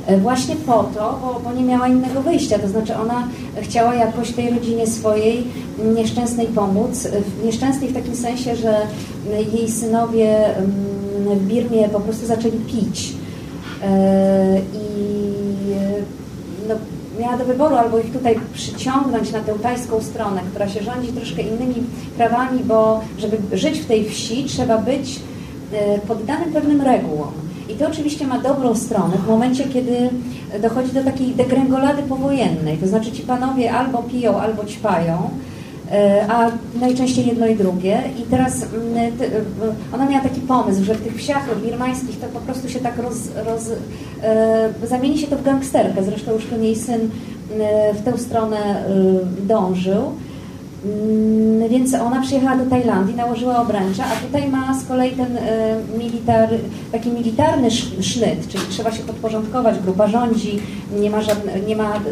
E, 0.06 0.18
Właśnie 0.18 0.56
po 0.56 0.82
to, 0.82 1.18
bo, 1.22 1.40
bo 1.44 1.56
nie 1.56 1.62
miała 1.64 1.88
innego 1.88 2.22
wyjścia. 2.22 2.58
To 2.58 2.68
znaczy 2.68 2.96
ona 2.96 3.28
chciała 3.62 3.94
jakoś 3.94 4.32
tej 4.32 4.50
rodzinie 4.50 4.86
swojej 4.86 5.44
nieszczęsnej 5.94 6.46
pomóc. 6.46 7.06
E, 7.06 7.46
Nieszczęsnej 7.46 7.90
w 7.90 7.94
takim 7.94 8.16
sensie, 8.16 8.56
że 8.56 8.76
jej 9.52 9.70
synowie 9.70 10.56
mm, 10.56 11.38
w 11.38 11.46
Birmie 11.46 11.88
po 11.88 12.00
prostu 12.00 12.26
zaczęli 12.26 12.58
pić. 12.58 13.12
I 14.74 14.88
miała 17.18 17.36
do 17.36 17.44
wyboru 17.44 17.76
albo 17.76 17.98
ich 17.98 18.12
tutaj 18.12 18.40
przyciągnąć 18.54 19.32
na 19.32 19.40
tę 19.40 19.54
tajską 19.62 20.00
stronę, 20.00 20.40
która 20.50 20.68
się 20.68 20.82
rządzi 20.82 21.12
troszkę 21.12 21.42
innymi 21.42 21.74
prawami, 22.16 22.60
bo 22.64 23.00
żeby 23.18 23.56
żyć 23.56 23.80
w 23.80 23.86
tej 23.86 24.08
wsi, 24.08 24.44
trzeba 24.44 24.78
być 24.78 25.20
e, 25.72 25.98
poddanym 25.98 26.52
pewnym 26.52 26.80
regułom. 26.82 27.32
I 27.68 27.74
to 27.74 27.86
oczywiście 27.88 28.26
ma 28.26 28.38
dobrą 28.38 28.74
stronę 28.74 29.16
w 29.16 29.28
momencie, 29.28 29.64
kiedy 29.64 30.10
dochodzi 30.62 30.92
do 30.92 31.04
takiej 31.04 31.26
degrengolady 31.26 32.02
powojennej. 32.02 32.78
To 32.78 32.86
znaczy 32.86 33.12
ci 33.12 33.22
panowie 33.22 33.72
albo 33.72 34.02
piją, 34.02 34.40
albo 34.40 34.64
ćpają, 34.64 35.30
a 36.28 36.50
najczęściej 36.80 37.26
jedno 37.26 37.46
i 37.46 37.56
drugie. 37.56 38.02
I 38.18 38.22
teraz 38.22 38.62
mm, 38.62 38.96
e, 38.96 39.10
ona 39.94 40.06
miała 40.06 40.22
taki 40.22 40.40
pomysł, 40.40 40.84
że 40.84 40.94
w 40.94 41.02
tych 41.02 41.16
wsiach 41.16 41.60
birmańskich 41.62 42.20
to 42.20 42.26
po 42.26 42.40
prostu 42.40 42.68
się 42.68 42.80
tak 42.80 42.98
roz, 42.98 43.16
roz, 43.46 43.62
e, 44.22 44.86
zamieni 44.86 45.18
się 45.18 45.26
to 45.26 45.36
w 45.36 45.42
gangsterkę. 45.42 46.04
Zresztą 46.04 46.32
już 46.32 46.44
ten 46.44 46.64
jej 46.64 46.76
syn 46.76 47.10
e, 47.60 47.94
w 47.94 48.04
tę 48.04 48.18
stronę 48.18 48.56
e, 48.58 48.84
dążył. 49.46 50.02
Mm, 50.92 51.68
Więc 51.68 51.94
ona 51.94 52.22
przyjechała 52.22 52.56
do 52.56 52.70
Tajlandii, 52.70 53.14
nałożyła 53.14 53.62
obręcze, 53.62 54.02
a 54.04 54.26
tutaj 54.26 54.48
ma 54.50 54.74
z 54.80 54.84
kolei 54.86 55.10
ten 55.12 55.36
e, 55.36 55.40
militar, 55.98 56.48
taki 56.92 57.10
militarny 57.10 57.66
sz- 57.66 58.04
sznyt, 58.06 58.48
czyli 58.48 58.64
trzeba 58.70 58.92
się 58.92 59.02
podporządkować, 59.02 59.78
grupa 59.78 60.08
rządzi, 60.08 60.60
nie 61.00 61.10
ma, 61.10 61.22
żadne, 61.22 61.60
nie 61.60 61.76
ma 61.76 61.94
mm, 61.96 62.06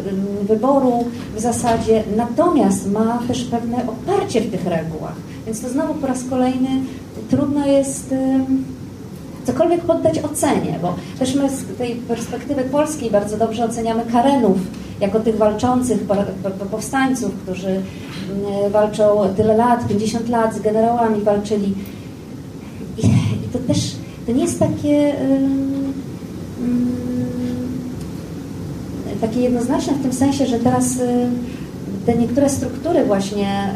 wyboru 0.47 1.03
w 1.35 1.39
zasadzie, 1.39 2.03
natomiast 2.17 2.91
ma 2.91 3.19
też 3.27 3.43
pewne 3.43 3.77
oparcie 3.87 4.41
w 4.41 4.51
tych 4.51 4.65
regułach. 4.65 5.15
Więc 5.45 5.61
to 5.61 5.69
znowu 5.69 5.93
po 5.93 6.07
raz 6.07 6.23
kolejny 6.29 6.69
trudno 7.29 7.65
jest 7.67 8.11
em, 8.11 8.65
cokolwiek 9.45 9.81
poddać 9.81 10.19
ocenie, 10.19 10.79
bo 10.81 10.95
też 11.19 11.35
my 11.35 11.49
z 11.49 11.77
tej 11.77 11.95
perspektywy 11.95 12.63
polskiej 12.63 13.11
bardzo 13.11 13.37
dobrze 13.37 13.65
oceniamy 13.65 14.03
Karenów 14.11 14.57
jako 14.99 15.19
tych 15.19 15.37
walczących 15.37 15.99
po- 16.03 16.15
po- 16.15 16.49
po- 16.49 16.65
powstańców, 16.65 17.31
którzy 17.43 17.67
mm, 17.67 18.71
walczą 18.71 19.33
tyle 19.37 19.57
lat, 19.57 19.87
50 19.87 20.29
lat, 20.29 20.55
z 20.55 20.59
generałami 20.59 21.21
walczyli. 21.21 21.73
I, 22.97 23.01
to 23.53 23.59
też 23.59 23.95
to 24.25 24.31
nie 24.31 24.41
jest 24.41 24.59
takie, 24.59 25.15
takie 29.21 29.41
jednoznaczne 29.41 29.93
w 29.93 30.01
tym 30.01 30.13
sensie, 30.13 30.45
że 30.45 30.59
teraz 30.59 30.95
y, 30.95 31.27
te 32.05 32.17
niektóre 32.17 32.49
struktury 32.49 33.05
właśnie, 33.05 33.73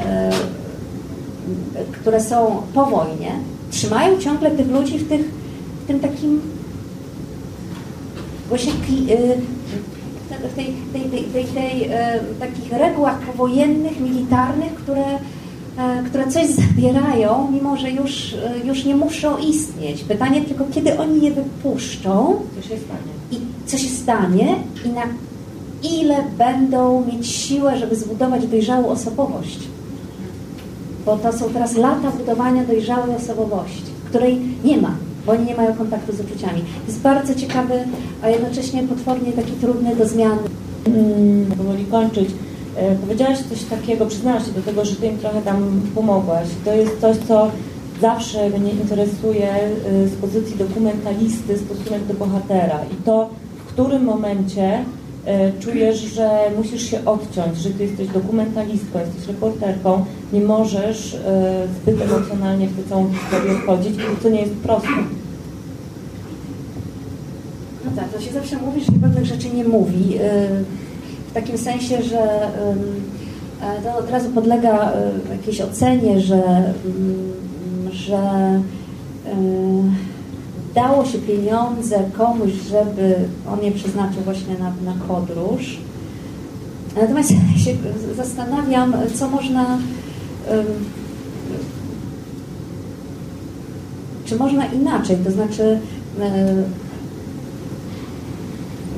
y, 1.75 1.93
które 1.99 2.21
są 2.21 2.61
po 2.73 2.85
wojnie, 2.85 3.31
trzymają 3.71 4.19
ciągle 4.19 4.51
tych 4.51 4.67
ludzi 4.67 4.97
w, 4.97 5.09
tych, 5.09 5.21
w 5.83 5.87
tym 5.87 5.99
takim 5.99 6.41
właśnie 8.49 8.71
y, 9.09 9.37
w 10.37 10.55
tej, 10.55 10.73
tej, 10.93 11.01
tej, 11.01 11.23
tej, 11.23 11.45
tej, 11.45 11.83
e, 11.83 12.19
takich 12.39 12.71
regułach 12.71 13.19
powojennych, 13.19 13.99
militarnych, 13.99 14.73
które, 14.75 15.05
e, 15.77 16.03
które 16.09 16.27
coś 16.27 16.47
zabierają, 16.47 17.51
mimo 17.51 17.77
że 17.77 17.91
już, 17.91 18.33
e, 18.33 18.67
już 18.67 18.85
nie 18.85 18.95
muszą 18.95 19.37
istnieć. 19.37 20.03
Pytanie 20.03 20.41
tylko, 20.41 20.65
kiedy 20.71 20.97
oni 20.97 21.21
je 21.21 21.31
wypuszczą 21.31 22.35
Co 22.55 22.61
się 22.61 22.67
stanie? 22.77 23.11
i 23.31 23.37
co 23.65 23.77
się 23.77 23.89
stanie 23.89 24.55
i 24.85 24.89
na 24.89 25.03
ile 25.83 26.23
będą 26.37 27.05
mieć 27.05 27.27
siłę, 27.27 27.77
żeby 27.77 27.95
zbudować 27.95 28.47
dojrzałą 28.47 28.87
osobowość. 28.87 29.59
Bo 31.05 31.17
to 31.17 31.33
są 31.33 31.49
teraz 31.49 31.75
lata 31.75 32.11
budowania 32.11 32.63
dojrzałej 32.63 33.15
osobowości, 33.15 33.91
której 34.09 34.39
nie 34.63 34.77
ma, 34.77 34.95
bo 35.25 35.31
oni 35.31 35.45
nie 35.45 35.55
mają 35.55 35.73
kontaktu 35.73 36.15
z 36.15 36.19
uczuciami. 36.19 36.63
Jest 36.87 37.01
bardzo 37.01 37.35
ciekawy, 37.35 37.73
a 38.21 38.29
jednocześnie 38.29 38.83
potwornie 38.83 39.31
taki 39.31 39.51
trudny 39.51 39.95
do 39.95 40.07
zmian. 40.07 40.37
Mm, 40.87 41.45
powoli 41.57 41.85
kończyć. 41.85 42.29
E, 42.75 42.95
Powiedziałaś 42.95 43.37
coś 43.49 43.63
takiego, 43.63 44.05
przyznałaś 44.05 44.45
się 44.45 44.51
do 44.51 44.61
tego, 44.61 44.85
że 44.85 44.95
Ty 44.95 45.07
im 45.07 45.17
trochę 45.17 45.41
tam 45.41 45.81
pomogłaś. 45.95 46.47
To 46.65 46.73
jest 46.73 47.01
coś, 47.01 47.17
co 47.27 47.51
zawsze 48.01 48.49
mnie 48.49 48.71
interesuje 48.71 49.49
e, 49.53 50.07
z 50.07 50.15
pozycji 50.15 50.57
dokumentalisty, 50.57 51.57
stosunek 51.57 52.05
do 52.05 52.13
bohatera. 52.13 52.79
I 52.93 53.03
to, 53.03 53.29
w 53.65 53.73
którym 53.73 54.03
momencie 54.03 54.83
czujesz, 55.59 55.97
że 55.97 56.29
musisz 56.57 56.83
się 56.83 57.05
odciąć, 57.05 57.57
że 57.57 57.69
Ty 57.69 57.83
jesteś 57.83 58.07
dokumentalistką, 58.07 58.99
jesteś 58.99 59.27
reporterką, 59.27 60.05
nie 60.33 60.41
możesz 60.41 61.13
e, 61.13 61.67
zbyt 61.81 62.01
emocjonalnie 62.01 62.67
w 62.67 62.75
tę 62.75 62.89
całą 62.89 63.09
historię 63.13 63.53
wchodzić, 63.53 63.95
co 64.23 64.29
nie 64.29 64.41
jest 64.41 64.53
proste. 64.53 64.89
No 67.85 67.91
tak, 67.95 68.09
to 68.13 68.21
się 68.21 68.31
zawsze 68.31 68.57
mówi, 68.57 68.81
że 68.81 68.91
pewnych 68.91 69.25
rzeczy 69.25 69.49
nie 69.49 69.63
mówi. 69.63 70.09
yy, 70.09 70.19
W 71.29 71.33
takim 71.33 71.57
sensie, 71.57 72.03
że 72.03 72.51
to 73.83 73.97
od 73.97 74.09
razu 74.09 74.29
podlega 74.29 74.93
jakiejś 75.31 75.61
ocenie, 75.61 76.19
że, 76.19 76.43
mm, 76.85 77.31
że 77.91 78.19
dało 80.75 81.05
się 81.05 81.17
pieniądze 81.17 82.03
komuś, 82.17 82.51
żeby 82.69 83.15
on 83.53 83.63
je 83.63 83.71
przeznaczył 83.71 84.21
właśnie 84.21 84.55
na, 84.57 84.73
na 84.93 84.99
podróż. 85.07 85.77
Natomiast 86.95 87.31
ja 87.31 87.63
się 87.63 87.75
zastanawiam, 88.17 88.93
co 89.15 89.29
można. 89.29 89.77
Czy 94.25 94.35
można 94.35 94.65
inaczej, 94.65 95.17
to 95.25 95.31
znaczy 95.31 95.79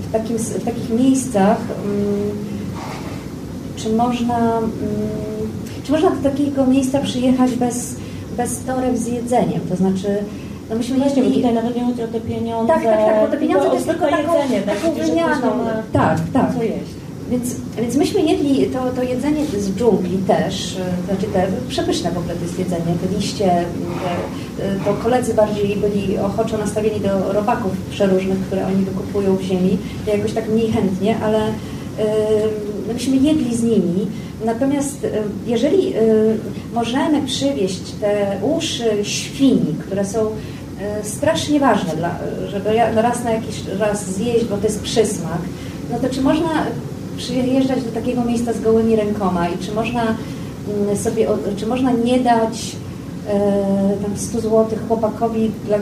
w, 0.02 0.12
takim, 0.12 0.38
w 0.38 0.64
takich 0.64 0.90
miejscach, 0.90 1.58
czy 3.76 3.90
można, 3.90 4.60
czy 5.84 5.92
można 5.92 6.10
do 6.10 6.30
takiego 6.30 6.66
miejsca 6.66 7.00
przyjechać 7.00 7.56
bez, 7.56 7.96
bez 8.38 8.64
torew 8.64 9.00
z 9.00 9.08
jedzeniem, 9.08 9.62
to 9.70 9.76
znaczy 9.76 10.24
no 10.69 10.76
myśmy 10.76 10.97
Właśnie, 10.97 11.23
bo 11.23 11.30
tutaj 11.30 11.54
nawet 11.54 11.76
nie 11.76 11.86
chodzi 11.86 12.04
o 12.04 12.08
te 12.08 12.21
pieniądze. 12.21 12.73
Tak, 12.73 12.84
tak, 12.84 12.97
tak, 12.97 13.21
bo 13.21 13.28
te 13.32 13.38
pieniądze 13.38 13.67
to 13.67 13.73
jest 13.73 13.88
tylko 13.88 14.08
taką, 14.10 14.17
jedzenie, 14.17 14.62
tak, 14.62 14.76
taką 14.76 14.93
wymianą. 14.93 15.65
Tak, 15.93 16.19
tak. 16.34 16.54
Co 16.56 16.63
jeść. 16.63 16.91
Więc, 17.30 17.56
więc 17.78 17.95
myśmy 17.95 18.21
jedli 18.21 18.65
to, 18.65 18.80
to 18.95 19.04
jedzenie 19.04 19.45
z 19.45 19.76
dżungli 19.76 20.17
też, 20.17 20.78
e, 20.78 21.06
znaczy 21.06 21.32
te 21.34 21.47
przepyszne 21.67 22.12
w 22.12 22.17
ogóle 22.17 22.36
to 22.36 22.43
jest 22.43 22.60
jedzenie, 22.60 22.95
te 23.02 23.15
liście, 23.15 23.45
te, 23.45 24.65
e, 24.65 24.76
to 24.86 24.93
koledzy 25.04 25.34
bardziej 25.34 25.76
byli 25.76 26.17
ochoczo 26.17 26.58
nastawieni 26.58 26.99
do 26.99 27.34
robaków 27.34 27.71
przeróżnych, 27.89 28.39
które 28.39 28.67
oni 28.67 28.86
wykupują 28.86 29.36
w 29.36 29.41
ziemi, 29.41 29.78
ja 30.08 30.15
jakoś 30.15 30.34
tak 30.34 30.49
mniej 30.49 30.71
chętnie, 30.71 31.17
ale 31.23 31.39
myśmy 32.88 33.15
jedli 33.15 33.58
z 33.58 33.63
nimi. 33.63 34.08
Natomiast 34.46 35.08
jeżeli 35.48 35.93
możemy 36.74 37.22
przywieźć 37.22 37.82
te 38.02 38.38
uszy 38.41 38.89
świni, 39.04 39.76
które 39.80 40.06
są 40.06 40.19
strasznie 41.04 41.60
ważne, 41.60 41.96
dla, 41.96 42.15
żeby 42.50 43.02
raz 43.02 43.24
na 43.24 43.32
jakiś 43.32 43.56
raz 43.80 44.12
zjeść, 44.12 44.46
bo 44.46 44.58
to 44.58 44.63
jest 44.63 44.82
przysmak, 44.82 45.41
no 45.91 46.00
to 46.00 46.10
czy 46.10 46.22
można 46.22 46.50
przyjeżdżać 47.17 47.84
do 47.84 47.91
takiego 47.91 48.24
miejsca 48.24 48.54
z 48.54 48.62
gołymi 48.62 48.96
rękoma 48.96 49.50
i 49.50 49.58
czy 49.58 49.72
można 49.72 50.04
mm, 50.04 50.98
sobie, 50.98 51.28
czy 51.58 51.67
można 51.67 51.91
nie 51.91 52.19
dać 52.19 52.76
e, 53.28 53.98
tam 54.04 54.17
100 54.17 54.41
zł 54.41 54.67
chłopakowi, 54.88 55.52
dla, 55.65 55.78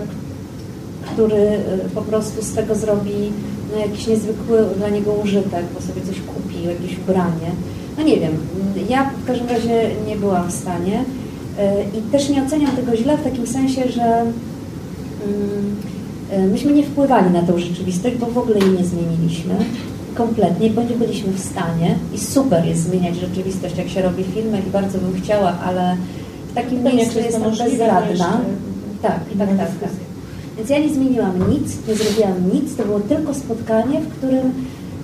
który 1.05 1.35
e, 1.35 1.61
po 1.95 2.01
prostu 2.01 2.41
z 2.41 2.53
tego 2.53 2.75
zrobi 2.75 3.31
no, 3.71 3.79
jakiś 3.79 4.07
niezwykły 4.07 4.65
dla 4.77 4.89
niego 4.89 5.13
użytek, 5.13 5.65
bo 5.73 5.81
sobie 5.81 6.01
coś 6.01 6.15
kupi, 6.21 6.63
jakieś 6.67 6.99
ubranie. 6.99 7.51
No 7.97 8.03
nie 8.03 8.19
wiem, 8.19 8.31
ja 8.89 9.11
w 9.23 9.27
każdym 9.27 9.47
razie 9.47 9.89
nie 10.07 10.15
byłam 10.15 10.47
w 10.49 10.53
stanie 10.53 11.03
e, 11.59 11.83
i 11.83 12.01
też 12.11 12.29
nie 12.29 12.43
oceniam 12.43 12.71
tego 12.71 12.95
źle 12.95 13.17
w 13.17 13.23
takim 13.23 13.47
sensie, 13.47 13.81
że 13.91 14.25
mm, 16.31 16.51
myśmy 16.51 16.71
nie 16.71 16.83
wpływali 16.83 17.31
na 17.31 17.41
tę 17.41 17.59
rzeczywistość, 17.59 18.15
bo 18.15 18.25
w 18.25 18.37
ogóle 18.37 18.59
jej 18.59 18.71
nie 18.71 18.85
zmieniliśmy 18.85 19.55
kompletnie, 20.15 20.69
bo 20.69 20.83
nie 20.83 20.95
byliśmy 20.95 21.33
w 21.33 21.39
stanie 21.39 21.95
i 22.13 22.19
super 22.19 22.65
jest 22.65 22.83
zmieniać 22.83 23.15
rzeczywistość, 23.15 23.77
jak 23.77 23.89
się 23.89 24.01
robi 24.01 24.23
filmy 24.23 24.59
i 24.67 24.71
bardzo 24.71 24.97
bym 24.97 25.21
chciała, 25.21 25.59
ale 25.65 25.97
w 26.51 26.53
takim 26.53 26.83
miejscu 26.83 27.19
jestem 27.19 27.43
bezradna. 27.43 28.41
Tak, 29.01 29.19
tak, 29.37 29.49
tak, 29.57 29.57
tak. 29.57 29.89
Więc 30.57 30.69
ja 30.69 30.79
nie 30.79 30.93
zmieniłam 30.93 31.49
nic, 31.51 31.87
nie 31.87 31.95
zrobiłam 31.95 32.53
nic, 32.53 32.75
to 32.75 32.83
było 32.83 32.99
tylko 32.99 33.33
spotkanie, 33.33 34.01
w 34.01 34.17
którym 34.17 34.53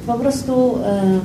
po 0.08 0.14
prostu 0.14 0.78
e, 0.86 1.20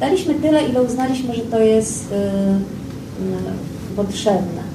daliśmy 0.00 0.34
tyle, 0.34 0.68
ile 0.68 0.82
uznaliśmy, 0.82 1.34
że 1.34 1.42
to 1.42 1.58
jest 1.58 2.12
e, 2.12 2.58
potrzebne 3.96 4.68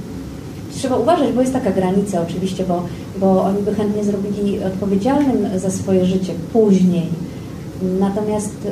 trzeba 0.84 0.98
uważać, 0.98 1.32
bo 1.32 1.42
jest 1.42 1.54
taka 1.54 1.72
granica 1.72 2.22
oczywiście, 2.22 2.64
bo, 2.64 2.84
bo 3.18 3.44
oni 3.44 3.64
by 3.64 3.76
chętnie 3.76 4.04
zrobili 4.04 4.64
odpowiedzialnym 4.64 5.60
za 5.60 5.72
swoje 5.72 6.06
życie 6.06 6.34
później. 6.54 7.08
Natomiast 8.00 8.56
y, 8.66 8.70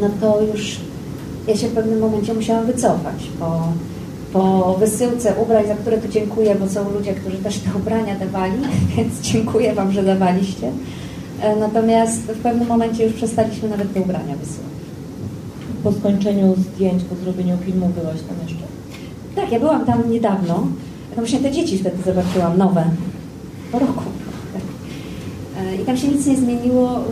no 0.00 0.10
to 0.20 0.42
już 0.42 0.76
ja 1.48 1.56
się 1.56 1.68
w 1.68 1.72
pewnym 1.72 1.98
momencie 1.98 2.34
musiałam 2.34 2.66
wycofać 2.66 3.14
po, 3.40 3.62
po 4.32 4.74
wysyłce 4.80 5.34
ubrań, 5.42 5.66
za 5.66 5.74
które 5.74 5.98
tu 5.98 6.08
dziękuję, 6.08 6.54
bo 6.54 6.68
są 6.68 6.90
ludzie, 6.90 7.14
którzy 7.14 7.36
też 7.36 7.58
te 7.58 7.70
ubrania 7.78 8.18
dawali, 8.18 8.52
więc 8.96 9.20
dziękuję 9.20 9.74
Wam, 9.74 9.92
że 9.92 10.02
dawaliście. 10.02 10.70
E, 11.40 11.56
natomiast 11.56 12.20
w 12.20 12.42
pewnym 12.42 12.68
momencie 12.68 13.04
już 13.04 13.12
przestaliśmy 13.12 13.68
nawet 13.68 13.94
te 13.94 14.00
ubrania 14.00 14.36
wysyłać. 14.36 14.72
Po 15.84 15.92
skończeniu 15.92 16.54
zdjęć, 16.54 17.02
po 17.04 17.14
zrobieniu 17.14 17.58
filmu 17.58 17.88
byłaś 17.88 18.16
tam 18.16 18.36
jeszcze? 18.48 18.64
Tak, 19.36 19.52
ja 19.52 19.60
byłam 19.60 19.84
tam 19.86 20.10
niedawno. 20.10 20.54
No 21.10 21.16
właśnie 21.16 21.38
te 21.38 21.50
dzieci 21.50 21.78
wtedy 21.78 21.96
zobaczyłam, 22.02 22.58
nowe. 22.58 22.84
Po 23.72 23.78
roku. 23.78 24.02
E, 25.58 25.76
I 25.76 25.84
tam 25.84 25.96
się 25.96 26.08
nic 26.08 26.26
nie 26.26 26.36
zmieniło. 26.36 27.04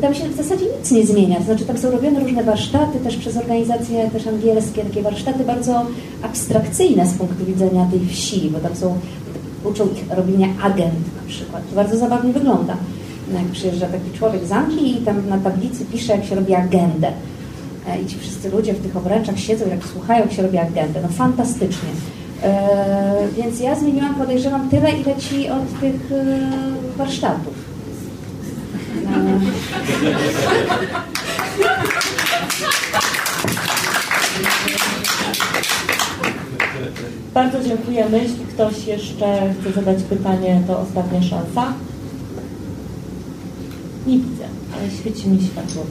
Tam 0.00 0.14
się 0.14 0.28
w 0.28 0.36
zasadzie 0.36 0.64
nic 0.78 0.90
nie 0.90 1.06
zmienia. 1.06 1.36
To 1.36 1.44
znaczy 1.44 1.64
tam 1.64 1.78
są 1.78 1.90
robione 1.90 2.20
różne 2.20 2.44
warsztaty, 2.44 2.98
też 2.98 3.16
przez 3.16 3.36
organizacje 3.36 4.10
też 4.10 4.26
angielskie, 4.26 4.82
takie 4.82 5.02
warsztaty 5.02 5.44
bardzo 5.44 5.86
abstrakcyjne 6.22 7.06
z 7.06 7.14
punktu 7.14 7.44
widzenia 7.44 7.88
tej 7.90 8.06
wsi, 8.06 8.50
bo 8.50 8.58
tam 8.58 8.76
są, 8.76 8.98
uczą 9.64 9.84
ich 9.84 10.16
robienia 10.16 10.48
agent 10.62 11.16
na 11.22 11.28
przykład. 11.28 11.62
To 11.70 11.76
bardzo 11.76 11.96
zabawnie 11.96 12.32
wygląda. 12.32 12.76
No 13.32 13.38
jak 13.38 13.48
przyjeżdża 13.48 13.86
taki 13.86 14.18
człowiek 14.18 14.44
z 14.46 14.52
Anglii 14.52 15.02
i 15.02 15.04
tam 15.04 15.28
na 15.28 15.38
tablicy 15.38 15.84
pisze, 15.84 16.12
jak 16.12 16.24
się 16.24 16.34
robi 16.34 16.54
agendę. 16.54 17.12
E, 17.88 18.02
i 18.02 18.06
ci 18.06 18.18
wszyscy 18.18 18.50
ludzie 18.50 18.74
w 18.74 18.82
tych 18.82 18.96
obręczach 18.96 19.38
siedzą, 19.38 19.68
jak 19.68 19.84
słuchają, 19.84 20.20
jak 20.20 20.32
się 20.32 20.42
robi 20.42 20.58
agendę. 20.58 21.00
No 21.02 21.08
fantastycznie. 21.08 21.88
E, 22.42 23.28
więc 23.36 23.60
ja 23.60 23.74
zmieniłam, 23.74 24.14
podejrzewam, 24.14 24.68
tyle, 24.68 24.90
ile 24.90 25.16
ci 25.16 25.48
od 25.48 25.80
tych 25.80 26.12
e, 26.12 26.48
warsztatów. 26.96 27.69
Bardzo 37.34 37.64
dziękujemy. 37.68 38.18
Jeśli 38.18 38.46
ktoś 38.46 38.86
jeszcze 38.86 39.54
chce 39.60 39.72
zadać 39.72 40.02
pytanie, 40.02 40.62
to 40.66 40.80
ostatnia 40.80 41.22
szansa. 41.22 41.72
Nie 44.06 44.18
widzę, 44.18 44.44
ale 44.74 44.90
świeci 44.90 45.28
mi 45.28 45.42
światło. 45.42 45.86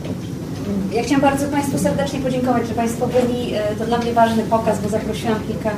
Ja 0.93 1.03
chciałam 1.03 1.21
bardzo 1.21 1.47
Państwu 1.47 1.77
serdecznie 1.77 2.19
podziękować, 2.19 2.67
że 2.67 2.73
Państwo 2.73 3.07
byli. 3.07 3.53
E, 3.53 3.75
to 3.75 3.85
dla 3.85 3.97
mnie 3.97 4.13
ważny 4.13 4.43
pokaz, 4.43 4.79
bo 4.81 4.89
zaprosiłam 4.89 5.39
kilka 5.47 5.71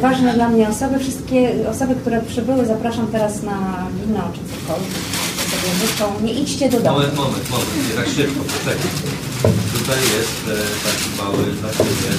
ważne 0.00 0.34
dla 0.34 0.48
mnie 0.48 0.68
osoby. 0.68 0.98
Wszystkie 0.98 1.52
osoby, 1.70 1.94
które 1.94 2.22
przybyły, 2.22 2.66
zapraszam 2.66 3.06
teraz 3.06 3.42
na 3.42 3.86
wino 4.06 4.20
czy 4.34 4.40
cokolwiek. 4.40 5.29
Sobie 5.60 6.22
Nie 6.22 6.32
idźcie 6.32 6.68
do 6.68 6.80
domu. 6.80 6.98
Moment, 6.98 7.16
moment, 7.16 7.50
moment. 7.50 7.88
Nie 7.88 7.94
tak 7.94 8.06
szybko, 8.14 8.44
poczekaj. 8.44 8.76
Tutaj 9.72 10.00
jest 10.00 10.40
e, 10.48 10.50
taki 10.86 11.08
mały 11.22 11.44
na 11.62 11.72
siebie. 11.72 12.10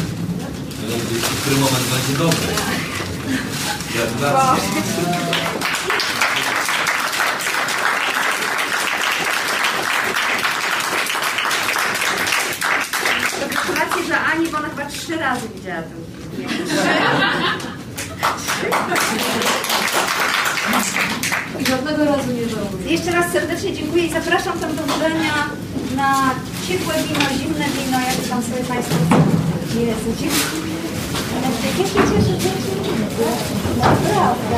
Który 1.41 1.55
moment 1.55 1.85
będzie 1.91 2.17
dobry. 2.17 2.53
Gratulacje. 3.93 4.81
Ani, 14.33 14.47
bo 14.47 14.57
ona 14.57 14.69
chyba 14.69 14.85
trzy 14.85 15.17
razy 15.17 15.49
widziała 15.55 15.81
ten 15.81 16.05
film. 16.35 16.49
I 20.17 20.17
żadnego 21.71 22.05
razu 22.05 22.31
nie 22.31 22.49
żałuję. 22.49 22.91
Jeszcze 22.95 23.11
raz 23.11 23.31
serdecznie 23.31 23.73
dziękuję 23.73 24.05
i 24.05 24.13
zapraszam 24.13 24.59
tam 24.59 24.75
do 24.75 24.83
wydania 24.83 25.35
na 25.95 26.09
ciepłe 26.67 26.93
wino, 27.03 27.29
zimne 27.39 27.65
wino, 27.75 27.99
jak 27.99 28.29
tam 28.29 28.43
sobie 28.43 28.63
Państwo 28.63 28.95
Jezu, 29.79 30.09
dziękuję. 30.19 30.75
Ja 31.43 31.49
się 31.61 31.69
cieszę, 31.77 32.21
że 32.27 32.51
Naprawdę. 33.77 34.57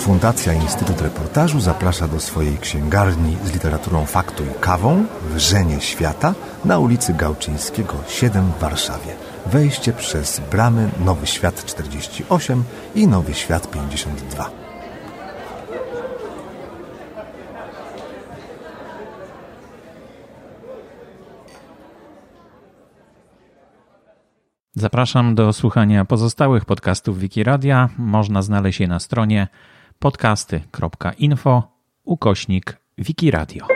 Fundacja 0.00 0.52
Instytut 0.52 1.00
Reportażu 1.00 1.60
zaprasza 1.60 2.08
do 2.08 2.20
swojej 2.20 2.58
księgarni 2.58 3.36
z 3.44 3.52
literaturą 3.52 4.06
faktu 4.06 4.44
i 4.44 4.60
kawą 4.60 5.04
w 5.30 5.38
Żenie 5.38 5.80
Świata 5.80 6.34
na 6.64 6.78
ulicy 6.78 7.14
Gałczyńskiego 7.14 7.94
7 8.08 8.52
w 8.58 8.60
Warszawie. 8.60 9.14
Wejście 9.46 9.92
przez 9.92 10.40
bramy 10.50 10.90
Nowy 11.04 11.26
Świat 11.26 11.64
48 11.64 12.64
i 12.94 13.06
Nowy 13.06 13.34
Świat 13.34 13.70
52. 13.70 14.63
Zapraszam 24.84 25.34
do 25.34 25.52
słuchania 25.52 26.04
pozostałych 26.04 26.64
podcastów 26.64 27.18
Wikiradia. 27.18 27.88
Można 27.98 28.42
znaleźć 28.42 28.80
je 28.80 28.88
na 28.88 29.00
stronie 29.00 29.48
podcasty.info 29.98 31.62
ukośnik 32.04 32.76
Wikiradio. 32.98 33.73